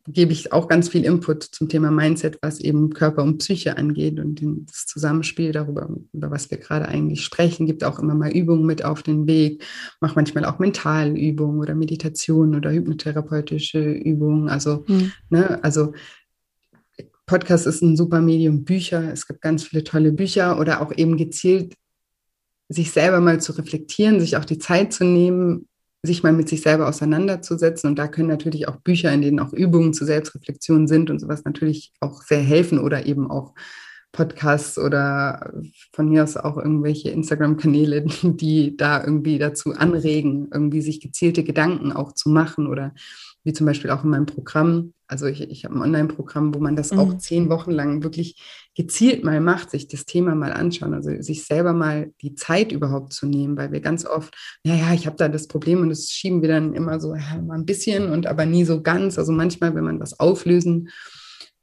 gebe 0.06 0.30
ich 0.32 0.52
auch 0.52 0.68
ganz 0.68 0.88
viel 0.88 1.04
Input 1.04 1.42
zum 1.42 1.68
Thema 1.68 1.90
Mindset, 1.90 2.38
was 2.40 2.60
eben 2.60 2.90
Körper 2.90 3.24
und 3.24 3.38
Psyche 3.38 3.76
angeht 3.76 4.20
und 4.20 4.40
das 4.70 4.86
Zusammenspiel 4.86 5.50
darüber, 5.50 5.90
über 6.12 6.30
was 6.30 6.52
wir 6.52 6.58
gerade 6.58 6.86
eigentlich 6.86 7.24
sprechen, 7.24 7.66
gibt 7.66 7.82
auch 7.82 7.98
immer 7.98 8.14
mal 8.14 8.30
Übungen 8.30 8.64
mit 8.64 8.84
auf 8.84 9.02
den 9.02 9.26
Weg, 9.26 9.64
mache 10.00 10.14
manchmal 10.14 10.44
auch 10.44 10.60
Mentalübungen 10.60 11.58
oder 11.58 11.74
Meditation 11.74 12.54
oder 12.54 12.70
hypnotherapeutische 12.70 13.90
Übungen. 13.90 14.48
Also, 14.48 14.84
mhm. 14.86 15.10
ne, 15.28 15.58
also 15.64 15.94
Podcast 17.26 17.66
ist 17.66 17.82
ein 17.82 17.96
super 17.96 18.20
Medium, 18.20 18.62
Bücher, 18.62 19.12
es 19.12 19.26
gibt 19.26 19.40
ganz 19.40 19.64
viele 19.64 19.82
tolle 19.82 20.12
Bücher 20.12 20.60
oder 20.60 20.80
auch 20.80 20.92
eben 20.96 21.16
gezielt 21.16 21.74
sich 22.68 22.92
selber 22.92 23.20
mal 23.20 23.40
zu 23.40 23.50
reflektieren, 23.52 24.20
sich 24.20 24.36
auch 24.36 24.44
die 24.44 24.58
Zeit 24.58 24.92
zu 24.92 25.04
nehmen, 25.04 25.67
sich 26.02 26.22
mal 26.22 26.32
mit 26.32 26.48
sich 26.48 26.62
selber 26.62 26.88
auseinanderzusetzen. 26.88 27.90
Und 27.90 27.98
da 27.98 28.08
können 28.08 28.28
natürlich 28.28 28.68
auch 28.68 28.76
Bücher, 28.76 29.12
in 29.12 29.22
denen 29.22 29.40
auch 29.40 29.52
Übungen 29.52 29.92
zur 29.92 30.06
Selbstreflexion 30.06 30.86
sind 30.86 31.10
und 31.10 31.18
sowas 31.18 31.44
natürlich 31.44 31.92
auch 32.00 32.22
sehr 32.22 32.40
helfen 32.40 32.78
oder 32.78 33.06
eben 33.06 33.30
auch 33.30 33.54
Podcasts 34.12 34.78
oder 34.78 35.52
von 35.92 36.08
mir 36.08 36.22
aus 36.22 36.36
auch 36.36 36.56
irgendwelche 36.56 37.10
Instagram-Kanäle, 37.10 38.04
die 38.22 38.76
da 38.76 39.02
irgendwie 39.04 39.38
dazu 39.38 39.72
anregen, 39.72 40.48
irgendwie 40.52 40.80
sich 40.80 41.00
gezielte 41.00 41.44
Gedanken 41.44 41.92
auch 41.92 42.12
zu 42.12 42.30
machen 42.30 42.66
oder 42.66 42.94
wie 43.44 43.52
zum 43.52 43.66
Beispiel 43.66 43.90
auch 43.90 44.04
in 44.04 44.10
meinem 44.10 44.26
Programm. 44.26 44.92
Also 45.08 45.26
ich, 45.26 45.40
ich 45.40 45.64
habe 45.64 45.74
ein 45.74 45.82
Online-Programm, 45.82 46.54
wo 46.54 46.60
man 46.60 46.76
das 46.76 46.92
mhm. 46.92 46.98
auch 46.98 47.18
zehn 47.18 47.48
Wochen 47.48 47.70
lang 47.70 48.02
wirklich 48.02 48.40
gezielt 48.76 49.24
mal 49.24 49.40
macht, 49.40 49.70
sich 49.70 49.88
das 49.88 50.04
Thema 50.04 50.34
mal 50.34 50.52
anschauen, 50.52 50.94
also 50.94 51.10
sich 51.20 51.44
selber 51.44 51.72
mal 51.72 52.12
die 52.20 52.34
Zeit 52.34 52.70
überhaupt 52.70 53.12
zu 53.12 53.26
nehmen, 53.26 53.56
weil 53.56 53.72
wir 53.72 53.80
ganz 53.80 54.06
oft, 54.06 54.36
naja, 54.64 54.92
ich 54.92 55.06
habe 55.06 55.16
da 55.16 55.28
das 55.28 55.48
Problem 55.48 55.80
und 55.80 55.88
das 55.88 56.10
schieben 56.10 56.42
wir 56.42 56.48
dann 56.48 56.74
immer 56.74 57.00
so 57.00 57.14
ja, 57.14 57.40
mal 57.40 57.58
ein 57.58 57.66
bisschen 57.66 58.10
und 58.10 58.26
aber 58.26 58.46
nie 58.46 58.64
so 58.64 58.82
ganz. 58.82 59.18
Also 59.18 59.32
manchmal, 59.32 59.74
wenn 59.74 59.84
man 59.84 59.98
was 59.98 60.20
auflösen 60.20 60.90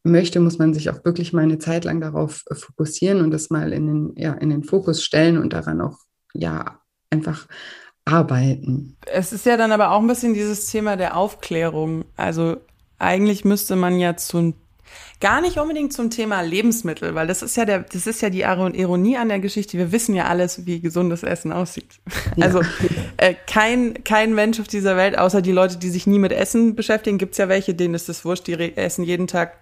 möchte, 0.04 0.40
muss 0.40 0.58
man 0.58 0.74
sich 0.74 0.90
auch 0.90 1.06
wirklich 1.06 1.32
mal 1.32 1.44
eine 1.44 1.60
Zeit 1.60 1.86
lang 1.86 2.02
darauf 2.02 2.44
fokussieren 2.52 3.22
und 3.22 3.32
das 3.32 3.50
mal 3.50 3.72
in 3.74 3.88
den, 3.88 4.14
ja, 4.18 4.34
in 4.34 4.50
den 4.50 4.64
Fokus 4.64 5.04
stellen 5.04 5.38
und 5.38 5.54
daran 5.54 5.82
auch 5.82 5.98
ja 6.34 6.80
einfach 7.10 7.48
arbeiten. 8.06 8.98
Es 9.06 9.34
ist 9.34 9.46
ja 9.46 9.58
dann 9.58 9.72
aber 9.72 9.92
auch 9.92 10.00
ein 10.00 10.08
bisschen 10.08 10.34
dieses 10.34 10.68
Thema 10.68 10.96
der 10.96 11.18
Aufklärung. 11.18 12.06
Also 12.16 12.58
eigentlich 13.00 13.46
müsste 13.46 13.76
man 13.76 14.00
ja 14.00 14.16
zum 14.16 14.56
gar 15.20 15.42
nicht 15.42 15.58
unbedingt 15.58 15.94
zum 15.94 16.10
Thema 16.10 16.42
Lebensmittel, 16.42 17.16
weil 17.16 17.28
das 17.28 17.42
ist 17.42 17.58
ja 17.58 17.66
der, 17.66 17.80
das 17.80 18.08
ist 18.08 18.22
ja 18.22 18.30
die 18.30 18.42
Ironie 18.42 19.18
an 19.18 19.30
der 19.30 19.40
Geschichte. 19.40 19.78
Wir 19.78 19.92
wissen 19.92 20.14
ja 20.14 20.26
alles, 20.26 20.66
wie 20.66 20.80
gesundes 20.80 21.24
Essen 21.24 21.52
aussieht. 21.52 22.00
Ja. 22.36 22.46
Also 22.46 22.62
äh, 23.18 23.34
kein 23.48 24.04
kein 24.04 24.36
Mensch 24.36 24.60
auf 24.60 24.68
dieser 24.68 24.98
Welt, 24.98 25.18
außer 25.18 25.42
die 25.42 25.52
Leute, 25.52 25.78
die 25.78 25.90
sich 25.90 26.08
nie 26.08 26.20
mit 26.20 26.32
Essen 26.32 26.76
beschäftigen, 26.76 27.18
gibt's 27.18 27.38
ja 27.38 27.50
welche, 27.50 27.74
denen 27.74 27.94
ist 27.94 28.10
das 28.10 28.26
wurscht. 28.26 28.48
Die 28.48 28.54
essen 28.54 29.04
jeden 29.04 29.28
Tag 29.28 29.58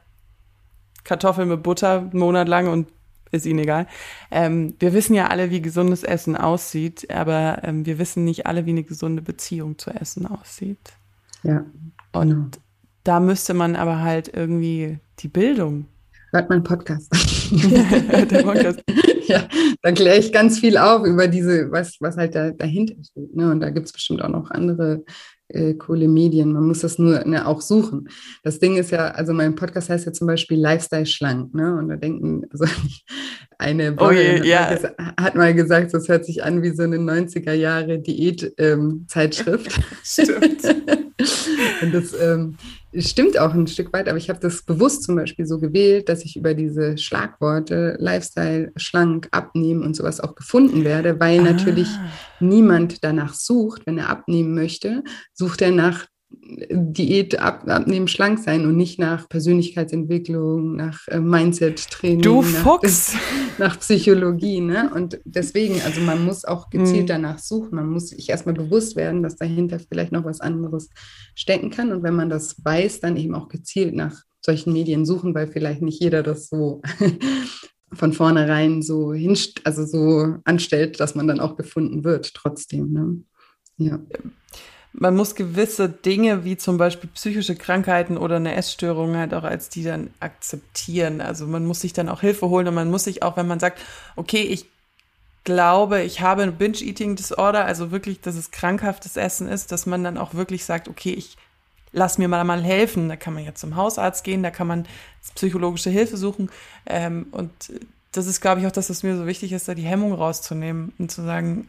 Kartoffeln 1.03 1.49
mit 1.49 1.63
Butter 1.63 1.99
einen 1.99 2.19
Monat 2.19 2.47
lang 2.47 2.67
und 2.67 2.87
ist 3.31 3.45
ihnen 3.45 3.59
egal. 3.59 3.87
Ähm, 4.31 4.75
wir 4.79 4.93
wissen 4.93 5.15
ja 5.15 5.27
alle, 5.27 5.49
wie 5.49 5.61
gesundes 5.61 6.03
Essen 6.03 6.37
aussieht, 6.37 7.09
aber 7.11 7.61
ähm, 7.63 7.85
wir 7.85 7.97
wissen 7.97 8.23
nicht 8.23 8.45
alle, 8.45 8.65
wie 8.65 8.71
eine 8.71 8.83
gesunde 8.83 9.21
Beziehung 9.21 9.77
zu 9.77 9.89
Essen 9.89 10.27
aussieht. 10.27 10.93
Ja. 11.41 11.65
Und 12.11 12.29
genau. 12.29 12.47
Da 13.03 13.19
müsste 13.19 13.53
man 13.53 13.75
aber 13.75 14.01
halt 14.01 14.31
irgendwie 14.33 14.99
die 15.19 15.27
Bildung. 15.27 15.85
Hört 16.31 16.49
mein 16.49 16.63
Podcast. 16.63 17.11
Der 17.51 18.43
Podcast. 18.43 18.81
ja, 19.27 19.47
da 19.83 19.91
kläre 19.91 20.17
ich 20.17 20.31
ganz 20.31 20.59
viel 20.59 20.77
auf 20.77 21.05
über 21.05 21.27
diese, 21.27 21.71
was, 21.71 21.97
was 21.99 22.17
halt 22.17 22.33
da, 22.33 22.49
dahinter 22.51 22.95
steht. 23.03 23.35
Ne? 23.35 23.51
Und 23.51 23.59
da 23.59 23.69
gibt 23.69 23.85
es 23.85 23.93
bestimmt 23.93 24.23
auch 24.23 24.29
noch 24.29 24.49
andere 24.49 25.03
äh, 25.49 25.75
coole 25.75 26.07
Medien. 26.07 26.53
Man 26.53 26.65
muss 26.65 26.79
das 26.79 26.97
nur 26.97 27.23
ne, 27.25 27.45
auch 27.45 27.61
suchen. 27.61 28.09
Das 28.41 28.57
Ding 28.57 28.77
ist 28.77 28.89
ja, 28.89 29.09
also 29.09 29.33
mein 29.33 29.53
Podcast 29.53 29.89
heißt 29.89 30.07
ja 30.07 30.13
zum 30.13 30.25
Beispiel 30.25 30.59
Lifestyle 30.59 31.05
schlank, 31.05 31.53
ne? 31.53 31.75
Und 31.77 31.89
da 31.89 31.97
denken, 31.97 32.45
also 32.51 32.65
eine 33.59 33.91
Bloggerin 33.91 34.41
oh 34.41 34.45
yeah. 34.45 34.71
hat, 34.71 34.97
mal 34.97 35.13
hat, 35.19 35.35
mal 35.35 35.53
gesagt, 35.53 35.93
das 35.93 36.07
hört 36.07 36.25
sich 36.25 36.43
an 36.43 36.63
wie 36.63 36.71
so 36.71 36.81
eine 36.81 36.97
90er 36.97 37.53
Jahre 37.53 37.99
Diät-Zeitschrift. 37.99 39.77
Ähm, 39.77 39.83
Stimmt. 40.03 40.63
Und 41.81 41.93
das 41.93 42.13
ähm, 42.19 42.57
stimmt 42.97 43.37
auch 43.39 43.53
ein 43.53 43.67
Stück 43.67 43.91
weit, 43.93 44.07
aber 44.07 44.17
ich 44.17 44.29
habe 44.29 44.39
das 44.39 44.63
bewusst 44.63 45.03
zum 45.03 45.15
Beispiel 45.15 45.45
so 45.45 45.59
gewählt, 45.59 46.09
dass 46.09 46.23
ich 46.23 46.35
über 46.35 46.53
diese 46.53 46.97
Schlagworte 46.97 47.95
Lifestyle, 47.99 48.71
schlank, 48.75 49.27
abnehmen 49.31 49.83
und 49.83 49.95
sowas 49.95 50.19
auch 50.19 50.35
gefunden 50.35 50.83
werde, 50.83 51.19
weil 51.19 51.39
ah. 51.39 51.43
natürlich 51.43 51.87
niemand 52.39 53.03
danach 53.03 53.33
sucht, 53.33 53.83
wenn 53.85 53.97
er 53.97 54.09
abnehmen 54.09 54.53
möchte, 54.53 55.03
sucht 55.33 55.61
er 55.61 55.71
nach 55.71 56.07
Diät 56.41 57.39
ab, 57.39 57.67
abnehmen, 57.67 58.07
schlank 58.07 58.39
sein 58.39 58.65
und 58.65 58.75
nicht 58.75 58.99
nach 58.99 59.29
Persönlichkeitsentwicklung, 59.29 60.75
nach 60.75 61.07
äh, 61.07 61.19
Mindset-Training. 61.19 62.21
Nach, 62.21 62.81
nach 63.57 63.79
Psychologie. 63.79 64.61
Ne? 64.61 64.91
Und 64.93 65.19
deswegen, 65.25 65.81
also 65.81 66.01
man 66.01 66.25
muss 66.25 66.45
auch 66.45 66.69
gezielt 66.69 67.03
mhm. 67.03 67.07
danach 67.07 67.39
suchen. 67.39 67.75
Man 67.75 67.89
muss 67.89 68.09
sich 68.09 68.29
erstmal 68.29 68.55
bewusst 68.55 68.95
werden, 68.95 69.23
dass 69.23 69.35
dahinter 69.35 69.79
vielleicht 69.79 70.11
noch 70.11 70.25
was 70.25 70.41
anderes 70.41 70.89
stecken 71.35 71.69
kann. 71.69 71.91
Und 71.91 72.03
wenn 72.03 72.15
man 72.15 72.29
das 72.29 72.55
weiß, 72.63 72.99
dann 72.99 73.17
eben 73.17 73.35
auch 73.35 73.47
gezielt 73.47 73.95
nach 73.95 74.23
solchen 74.41 74.73
Medien 74.73 75.05
suchen, 75.05 75.33
weil 75.33 75.47
vielleicht 75.47 75.81
nicht 75.81 76.01
jeder 76.01 76.23
das 76.23 76.49
so 76.49 76.81
von 77.93 78.13
vornherein 78.13 78.81
so 78.81 79.13
hinst 79.13 79.61
also 79.65 79.85
so 79.85 80.35
anstellt, 80.43 80.99
dass 80.99 81.15
man 81.15 81.27
dann 81.27 81.39
auch 81.39 81.55
gefunden 81.55 82.03
wird, 82.03 82.33
trotzdem. 82.33 82.91
Ne? 82.91 83.23
Ja. 83.77 83.99
Man 84.93 85.15
muss 85.15 85.35
gewisse 85.35 85.89
Dinge 85.89 86.45
wie 86.45 86.55
zum 86.55 86.77
Beispiel 86.77 87.09
psychische 87.13 87.55
Krankheiten 87.55 88.17
oder 88.17 88.35
eine 88.35 88.55
Essstörung 88.55 89.17
halt 89.17 89.33
auch 89.33 89.43
als 89.43 89.69
die 89.69 89.83
dann 89.83 90.11
akzeptieren. 90.19 91.19
Also 91.19 91.47
man 91.47 91.65
muss 91.65 91.81
sich 91.81 91.93
dann 91.93 92.09
auch 92.09 92.21
Hilfe 92.21 92.47
holen 92.49 92.67
und 92.67 92.75
man 92.75 92.91
muss 92.91 93.05
sich 93.05 93.23
auch, 93.23 93.35
wenn 93.35 93.47
man 93.47 93.59
sagt, 93.59 93.81
okay, 94.15 94.41
ich 94.43 94.67
glaube, 95.43 96.01
ich 96.03 96.21
habe 96.21 96.43
ein 96.43 96.57
Binge-Eating-Disorder, 96.57 97.65
also 97.65 97.91
wirklich, 97.91 98.21
dass 98.21 98.35
es 98.35 98.51
krankhaftes 98.51 99.17
Essen 99.17 99.49
ist, 99.49 99.71
dass 99.71 99.85
man 99.85 100.03
dann 100.03 100.17
auch 100.17 100.35
wirklich 100.35 100.63
sagt, 100.63 100.87
okay, 100.87 101.11
ich 101.11 101.37
lass 101.91 102.17
mir 102.17 102.27
mal, 102.27 102.43
mal 102.43 102.63
helfen. 102.63 103.09
Da 103.09 103.15
kann 103.15 103.33
man 103.33 103.43
ja 103.43 103.55
zum 103.55 103.75
Hausarzt 103.75 104.23
gehen, 104.23 104.43
da 104.43 104.51
kann 104.51 104.67
man 104.67 104.85
psychologische 105.35 105.89
Hilfe 105.89 106.17
suchen. 106.17 106.49
Ähm, 106.85 107.27
und 107.31 107.51
das 108.11 108.27
ist, 108.27 108.41
glaube 108.41 108.61
ich, 108.61 108.67
auch 108.67 108.71
das, 108.71 108.89
was 108.89 109.03
mir 109.03 109.17
so 109.17 109.25
wichtig 109.25 109.51
ist, 109.53 109.67
da 109.67 109.73
die 109.73 109.83
Hemmung 109.83 110.13
rauszunehmen 110.13 110.93
und 110.99 111.11
zu 111.11 111.23
sagen, 111.23 111.67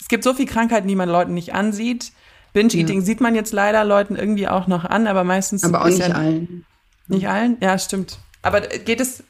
es 0.00 0.08
gibt 0.08 0.24
so 0.24 0.34
viele 0.34 0.48
Krankheiten, 0.48 0.88
die 0.88 0.96
man 0.96 1.08
Leuten 1.08 1.34
nicht 1.34 1.54
ansieht. 1.54 2.12
Binge-Eating 2.52 3.00
ja. 3.00 3.04
sieht 3.04 3.20
man 3.20 3.34
jetzt 3.34 3.52
leider 3.52 3.84
Leuten 3.84 4.16
irgendwie 4.16 4.48
auch 4.48 4.66
noch 4.66 4.84
an, 4.84 5.06
aber 5.06 5.24
meistens. 5.24 5.62
Aber 5.62 5.82
auch 5.82 5.86
nicht 5.86 6.00
ja, 6.00 6.14
allen. 6.14 6.66
Nicht 7.06 7.28
allen? 7.28 7.56
Ja, 7.60 7.78
stimmt. 7.78 8.18
Aber 8.42 8.60
geht 8.60 9.00
es. 9.00 9.22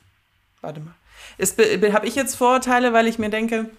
Warte 0.60 0.80
mal. 0.80 0.94
Habe 1.92 2.06
ich 2.06 2.14
jetzt 2.14 2.36
Vorurteile, 2.36 2.92
weil 2.92 3.06
ich 3.06 3.18
mir 3.18 3.30
denke, 3.30 3.70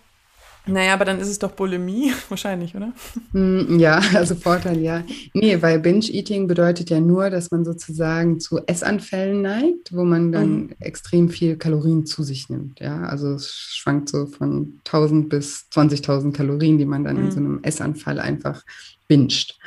naja, 0.66 0.94
aber 0.94 1.06
dann 1.06 1.20
ist 1.20 1.28
es 1.28 1.40
doch 1.40 1.52
Bulimie, 1.52 2.14
wahrscheinlich, 2.30 2.76
oder? 2.76 2.94
Hm, 3.32 3.80
ja, 3.80 4.02
also 4.14 4.36
Vorteil, 4.36 4.80
ja. 4.80 5.04
Nee, 5.34 5.62
weil 5.62 5.80
Binge-Eating 5.80 6.48
bedeutet 6.48 6.90
ja 6.90 7.00
nur, 7.00 7.30
dass 7.30 7.52
man 7.52 7.66
sozusagen 7.66 8.40
zu 8.40 8.60
Essanfällen 8.68 9.42
neigt, 9.42 9.96
wo 9.96 10.04
man 10.04 10.32
dann 10.32 10.52
mhm. 10.52 10.76
extrem 10.80 11.30
viel 11.30 11.58
Kalorien 11.58 12.06
zu 12.06 12.24
sich 12.24 12.50
nimmt. 12.50 12.80
Ja, 12.80 13.04
also 13.04 13.34
es 13.34 13.50
schwankt 13.50 14.10
so 14.10 14.28
von 14.28 14.80
1000 14.86 15.30
bis 15.30 15.66
20.000 15.74 16.34
Kalorien, 16.34 16.78
die 16.78 16.86
man 16.86 17.04
dann 17.04 17.18
mhm. 17.18 17.26
in 17.26 17.32
so 17.32 17.40
einem 17.40 17.60
Essanfall 17.64 18.20
einfach 18.20 18.64
binscht. 19.08 19.60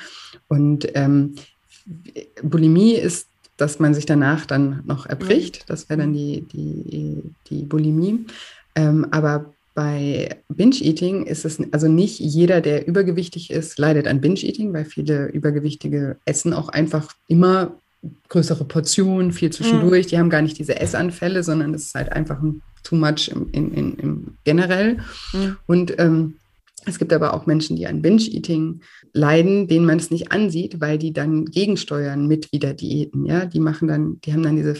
Und 0.48 0.88
ähm, 0.94 1.35
Bulimie 2.42 2.94
ist 2.94 3.28
dass 3.57 3.78
man 3.78 3.94
sich 3.94 4.07
danach 4.07 4.46
dann 4.46 4.83
noch 4.85 5.07
erbricht. 5.07 5.61
Mhm. 5.61 5.64
Das 5.68 5.88
wäre 5.88 6.00
dann 6.00 6.12
die, 6.12 6.42
die, 6.52 7.22
die 7.48 7.62
Bulimie. 7.62 8.26
Ähm, 8.74 9.07
aber 9.11 9.54
bei 9.75 10.37
Binge-Eating 10.49 11.27
ist 11.27 11.45
es 11.45 11.61
also 11.73 11.89
nicht 11.89 12.21
jeder, 12.21 12.61
der 12.61 12.87
übergewichtig 12.87 13.51
ist, 13.51 13.79
leidet 13.79 14.07
an 14.07 14.21
Binge-Eating, 14.21 14.73
weil 14.73 14.85
viele 14.85 15.27
Übergewichtige 15.27 16.17
essen 16.25 16.53
auch 16.53 16.69
einfach 16.69 17.13
immer 17.27 17.75
größere 18.29 18.65
Portionen, 18.65 19.33
viel 19.33 19.51
zwischendurch. 19.51 20.07
Mhm. 20.07 20.09
Die 20.11 20.19
haben 20.19 20.31
gar 20.31 20.43
nicht 20.43 20.59
diese 20.59 20.81
Essanfälle, 20.81 21.43
sondern 21.43 21.75
es 21.75 21.87
ist 21.87 21.95
halt 21.95 22.13
einfach 22.13 22.41
ein 22.43 22.63
too 22.83 22.97
much 22.97 23.29
im, 23.29 23.51
in, 23.51 23.73
in, 23.73 23.95
im 23.95 24.37
generell. 24.45 24.99
Mhm. 25.33 25.57
Und 25.67 25.99
ähm, 25.99 26.35
es 26.87 26.99
gibt 26.99 27.12
aber 27.12 27.35
auch 27.35 27.47
Menschen, 27.47 27.77
die 27.77 27.87
an 27.87 28.03
Binge-Eating 28.03 28.81
leiden, 29.12 29.68
denen 29.68 29.87
man 29.87 29.99
es 29.99 30.11
nicht 30.11 30.33
ansieht, 30.33 30.81
weil 30.81 30.99
die 30.99 31.12
dann 31.12 31.47
gegensteuern 31.47 32.27
mit 32.27 32.53
wieder 32.53 32.75
Diäten. 32.75 33.27
Ja, 33.27 33.47
die 33.47 33.61
machen 33.61 33.88
dann, 33.88 34.20
die 34.20 34.33
haben 34.33 34.42
dann 34.42 34.57
diese 34.57 34.77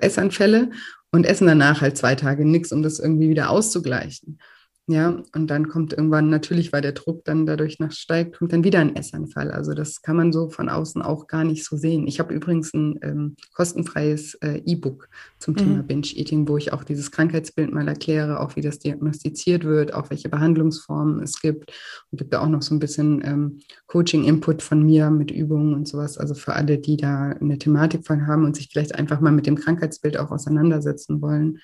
Essanfälle 0.00 0.70
und 1.10 1.26
essen 1.26 1.46
danach 1.46 1.80
halt 1.80 1.96
zwei 1.96 2.14
Tage 2.14 2.44
nichts, 2.44 2.72
um 2.72 2.82
das 2.82 2.98
irgendwie 2.98 3.28
wieder 3.28 3.50
auszugleichen. 3.50 4.38
Ja, 4.86 5.22
und 5.34 5.46
dann 5.46 5.68
kommt 5.68 5.94
irgendwann 5.94 6.28
natürlich, 6.28 6.70
weil 6.70 6.82
der 6.82 6.92
Druck 6.92 7.24
dann 7.24 7.46
dadurch 7.46 7.78
nach 7.78 7.92
steigt, 7.92 8.36
kommt 8.36 8.52
dann 8.52 8.64
wieder 8.64 8.80
ein 8.80 8.94
Essanfall. 8.94 9.50
Also 9.50 9.72
das 9.72 10.02
kann 10.02 10.14
man 10.14 10.30
so 10.30 10.50
von 10.50 10.68
außen 10.68 11.00
auch 11.00 11.26
gar 11.26 11.42
nicht 11.42 11.64
so 11.64 11.78
sehen. 11.78 12.06
Ich 12.06 12.20
habe 12.20 12.34
übrigens 12.34 12.74
ein 12.74 12.98
ähm, 13.00 13.36
kostenfreies 13.54 14.34
äh, 14.42 14.60
E-Book 14.66 15.08
zum 15.38 15.54
mhm. 15.54 15.58
Thema 15.58 15.82
Binge-Eating, 15.84 16.46
wo 16.48 16.58
ich 16.58 16.74
auch 16.74 16.84
dieses 16.84 17.10
Krankheitsbild 17.10 17.72
mal 17.72 17.88
erkläre, 17.88 18.40
auch 18.40 18.56
wie 18.56 18.60
das 18.60 18.78
diagnostiziert 18.78 19.64
wird, 19.64 19.94
auch 19.94 20.10
welche 20.10 20.28
Behandlungsformen 20.28 21.22
es 21.22 21.40
gibt. 21.40 21.72
Und 22.10 22.18
gibt 22.18 22.34
da 22.34 22.42
auch 22.42 22.48
noch 22.48 22.60
so 22.60 22.74
ein 22.74 22.78
bisschen 22.78 23.22
ähm, 23.24 23.60
Coaching-Input 23.86 24.60
von 24.60 24.82
mir 24.82 25.08
mit 25.08 25.30
Übungen 25.30 25.72
und 25.72 25.88
sowas. 25.88 26.18
Also 26.18 26.34
für 26.34 26.52
alle, 26.52 26.76
die 26.76 26.98
da 26.98 27.30
eine 27.30 27.56
Thematik 27.56 28.06
von 28.06 28.26
haben 28.26 28.44
und 28.44 28.54
sich 28.54 28.68
vielleicht 28.70 28.94
einfach 28.94 29.20
mal 29.20 29.32
mit 29.32 29.46
dem 29.46 29.56
Krankheitsbild 29.56 30.18
auch 30.18 30.30
auseinandersetzen 30.30 31.22
wollen 31.22 31.60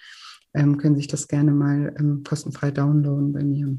ähm, 0.54 0.78
können 0.78 0.96
sich 0.96 1.08
das 1.08 1.28
gerne 1.28 1.52
mal 1.52 1.94
ähm, 1.98 2.22
kostenfrei 2.26 2.70
downloaden 2.70 3.32
bei 3.32 3.42
mir. 3.42 3.76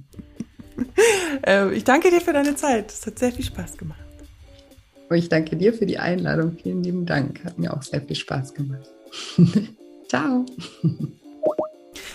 äh, 1.45 1.73
ich 1.73 1.84
danke 1.84 2.10
dir 2.10 2.21
für 2.21 2.34
deine 2.34 2.55
Zeit. 2.55 2.91
Es 2.91 3.05
hat 3.05 3.19
sehr 3.19 3.31
viel 3.31 3.45
Spaß 3.45 3.77
gemacht. 3.77 3.99
Und 5.10 5.17
ich 5.17 5.27
danke 5.27 5.57
dir 5.57 5.73
für 5.73 5.86
die 5.86 5.99
Einladung. 5.99 6.57
Vielen 6.62 6.84
lieben 6.84 7.05
Dank. 7.05 7.43
Hat 7.43 7.60
mir 7.60 7.73
auch 7.73 7.84
sehr 7.84 8.01
viel 8.01 8.15
Spaß 8.15 8.53
gemacht. 8.53 8.89
Ciao. 10.07 10.45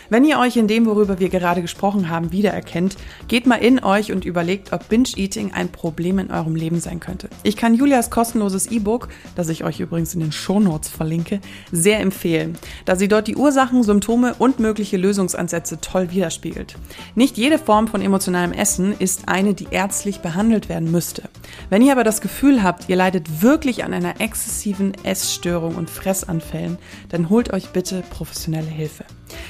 Wenn 0.08 0.24
ihr 0.24 0.38
euch 0.38 0.56
in 0.56 0.68
dem, 0.68 0.86
worüber 0.86 1.18
wir 1.18 1.28
gerade 1.28 1.62
gesprochen 1.62 2.08
haben, 2.08 2.30
wiedererkennt, 2.30 2.96
geht 3.26 3.46
mal 3.46 3.56
in 3.56 3.82
euch 3.82 4.12
und 4.12 4.24
überlegt, 4.24 4.72
ob 4.72 4.88
Binge-Eating 4.88 5.52
ein 5.52 5.70
Problem 5.70 6.18
in 6.18 6.30
eurem 6.30 6.54
Leben 6.54 6.78
sein 6.78 7.00
könnte. 7.00 7.28
Ich 7.42 7.56
kann 7.56 7.74
Julias 7.74 8.10
kostenloses 8.10 8.66
E-Book, 8.66 9.08
das 9.34 9.48
ich 9.48 9.64
euch 9.64 9.80
übrigens 9.80 10.14
in 10.14 10.20
den 10.20 10.32
Shownotes 10.32 10.90
verlinke, 10.90 11.40
sehr 11.72 12.00
empfehlen, 12.00 12.56
da 12.84 12.94
sie 12.94 13.08
dort 13.08 13.26
die 13.26 13.36
Ursachen, 13.36 13.82
Symptome 13.82 14.34
und 14.38 14.60
mögliche 14.60 14.96
Lösungsansätze 14.96 15.80
toll 15.80 16.12
widerspiegelt. 16.12 16.76
Nicht 17.16 17.36
jede 17.36 17.58
Form 17.58 17.88
von 17.88 18.00
emotionalem 18.00 18.52
Essen 18.52 18.94
ist 18.98 19.28
eine, 19.28 19.54
die 19.54 19.68
ärztlich 19.70 20.20
behandelt 20.20 20.68
werden 20.68 20.92
müsste. 20.92 21.24
Wenn 21.68 21.82
ihr 21.82 21.92
aber 21.92 22.04
das 22.04 22.20
Gefühl 22.20 22.62
habt, 22.62 22.88
ihr 22.88 22.96
leidet 22.96 23.42
wirklich 23.42 23.82
an 23.82 23.92
einer 23.92 24.20
exzessiven 24.20 24.92
Essstörung 25.02 25.74
und 25.74 25.90
Fressanfällen, 25.90 26.78
dann 27.08 27.28
holt 27.28 27.52
euch 27.52 27.70
bitte 27.70 28.04
professionelle 28.10 28.66
Hilfe. 28.66 29.04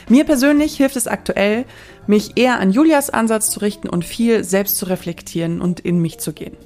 Mir 0.08 0.24
persönlich 0.24 0.76
hilft 0.76 0.96
es 0.96 1.06
aktuell, 1.06 1.64
mich 2.06 2.36
eher 2.36 2.60
an 2.60 2.70
Julias 2.70 3.10
Ansatz 3.10 3.50
zu 3.50 3.60
richten 3.60 3.88
und 3.88 4.04
viel 4.04 4.44
selbst 4.44 4.76
zu 4.76 4.86
reflektieren 4.86 5.60
und 5.60 5.80
in 5.80 6.00
mich 6.00 6.18
zu 6.18 6.32
gehen. 6.32 6.56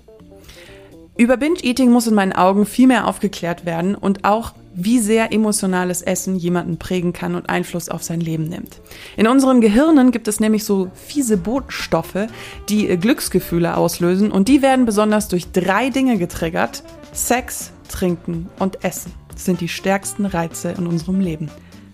Über 1.16 1.36
Binge-Eating 1.36 1.90
muss 1.90 2.06
in 2.06 2.14
meinen 2.14 2.32
Augen 2.32 2.64
viel 2.64 2.86
mehr 2.86 3.06
aufgeklärt 3.06 3.66
werden 3.66 3.94
und 3.94 4.24
auch, 4.24 4.54
wie 4.72 5.00
sehr 5.00 5.32
emotionales 5.32 6.00
Essen 6.00 6.36
jemanden 6.36 6.78
prägen 6.78 7.12
kann 7.12 7.34
und 7.34 7.50
Einfluss 7.50 7.88
auf 7.88 8.02
sein 8.02 8.20
Leben 8.20 8.44
nimmt. 8.44 8.80
In 9.16 9.26
unseren 9.26 9.60
Gehirnen 9.60 10.12
gibt 10.12 10.28
es 10.28 10.40
nämlich 10.40 10.64
so 10.64 10.90
fiese 10.94 11.36
Botenstoffe, 11.36 12.26
die 12.68 12.86
Glücksgefühle 12.96 13.76
auslösen 13.76 14.30
und 14.30 14.48
die 14.48 14.62
werden 14.62 14.86
besonders 14.86 15.28
durch 15.28 15.50
drei 15.50 15.90
Dinge 15.90 16.16
getriggert. 16.16 16.84
Sex, 17.12 17.72
Trinken 17.88 18.48
und 18.58 18.82
Essen 18.84 19.12
sind 19.36 19.60
die 19.60 19.68
stärksten 19.68 20.24
Reize 20.24 20.70
in 20.70 20.86
unserem 20.86 21.20
Leben 21.20 21.50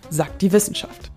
sagt 0.09 0.41
die 0.41 0.51
Wissenschaft. 0.51 1.11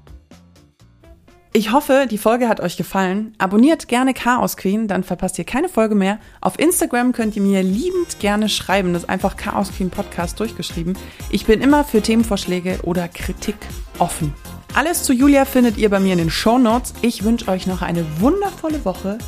Ich 1.52 1.72
hoffe, 1.72 2.06
die 2.08 2.18
Folge 2.18 2.48
hat 2.48 2.60
euch 2.60 2.76
gefallen. 2.76 3.34
Abonniert 3.38 3.88
gerne 3.88 4.14
Chaos 4.14 4.56
Queen, 4.56 4.86
dann 4.86 5.02
verpasst 5.02 5.36
ihr 5.36 5.44
keine 5.44 5.68
Folge 5.68 5.96
mehr. 5.96 6.20
Auf 6.40 6.60
Instagram 6.60 7.10
könnt 7.10 7.34
ihr 7.34 7.42
mir 7.42 7.64
liebend 7.64 8.20
gerne 8.20 8.48
schreiben, 8.48 8.92
das 8.92 9.02
ist 9.02 9.08
einfach 9.08 9.36
Chaos 9.36 9.72
Queen 9.72 9.90
Podcast 9.90 10.38
durchgeschrieben. 10.38 10.96
Ich 11.28 11.46
bin 11.46 11.60
immer 11.60 11.82
für 11.82 12.02
Themenvorschläge 12.02 12.78
oder 12.84 13.08
Kritik 13.08 13.56
offen. 13.98 14.32
Alles 14.74 15.02
zu 15.02 15.12
Julia 15.12 15.44
findet 15.44 15.76
ihr 15.76 15.90
bei 15.90 15.98
mir 15.98 16.12
in 16.12 16.18
den 16.18 16.30
Show 16.30 16.56
Notes. 16.56 16.94
Ich 17.02 17.24
wünsche 17.24 17.48
euch 17.48 17.66
noch 17.66 17.82
eine 17.82 18.06
wundervolle 18.20 18.84
Woche. 18.84 19.18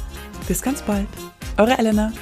Bis 0.46 0.62
ganz 0.62 0.82
bald. 0.82 1.08
Eure 1.56 1.76
Elena. 1.76 2.12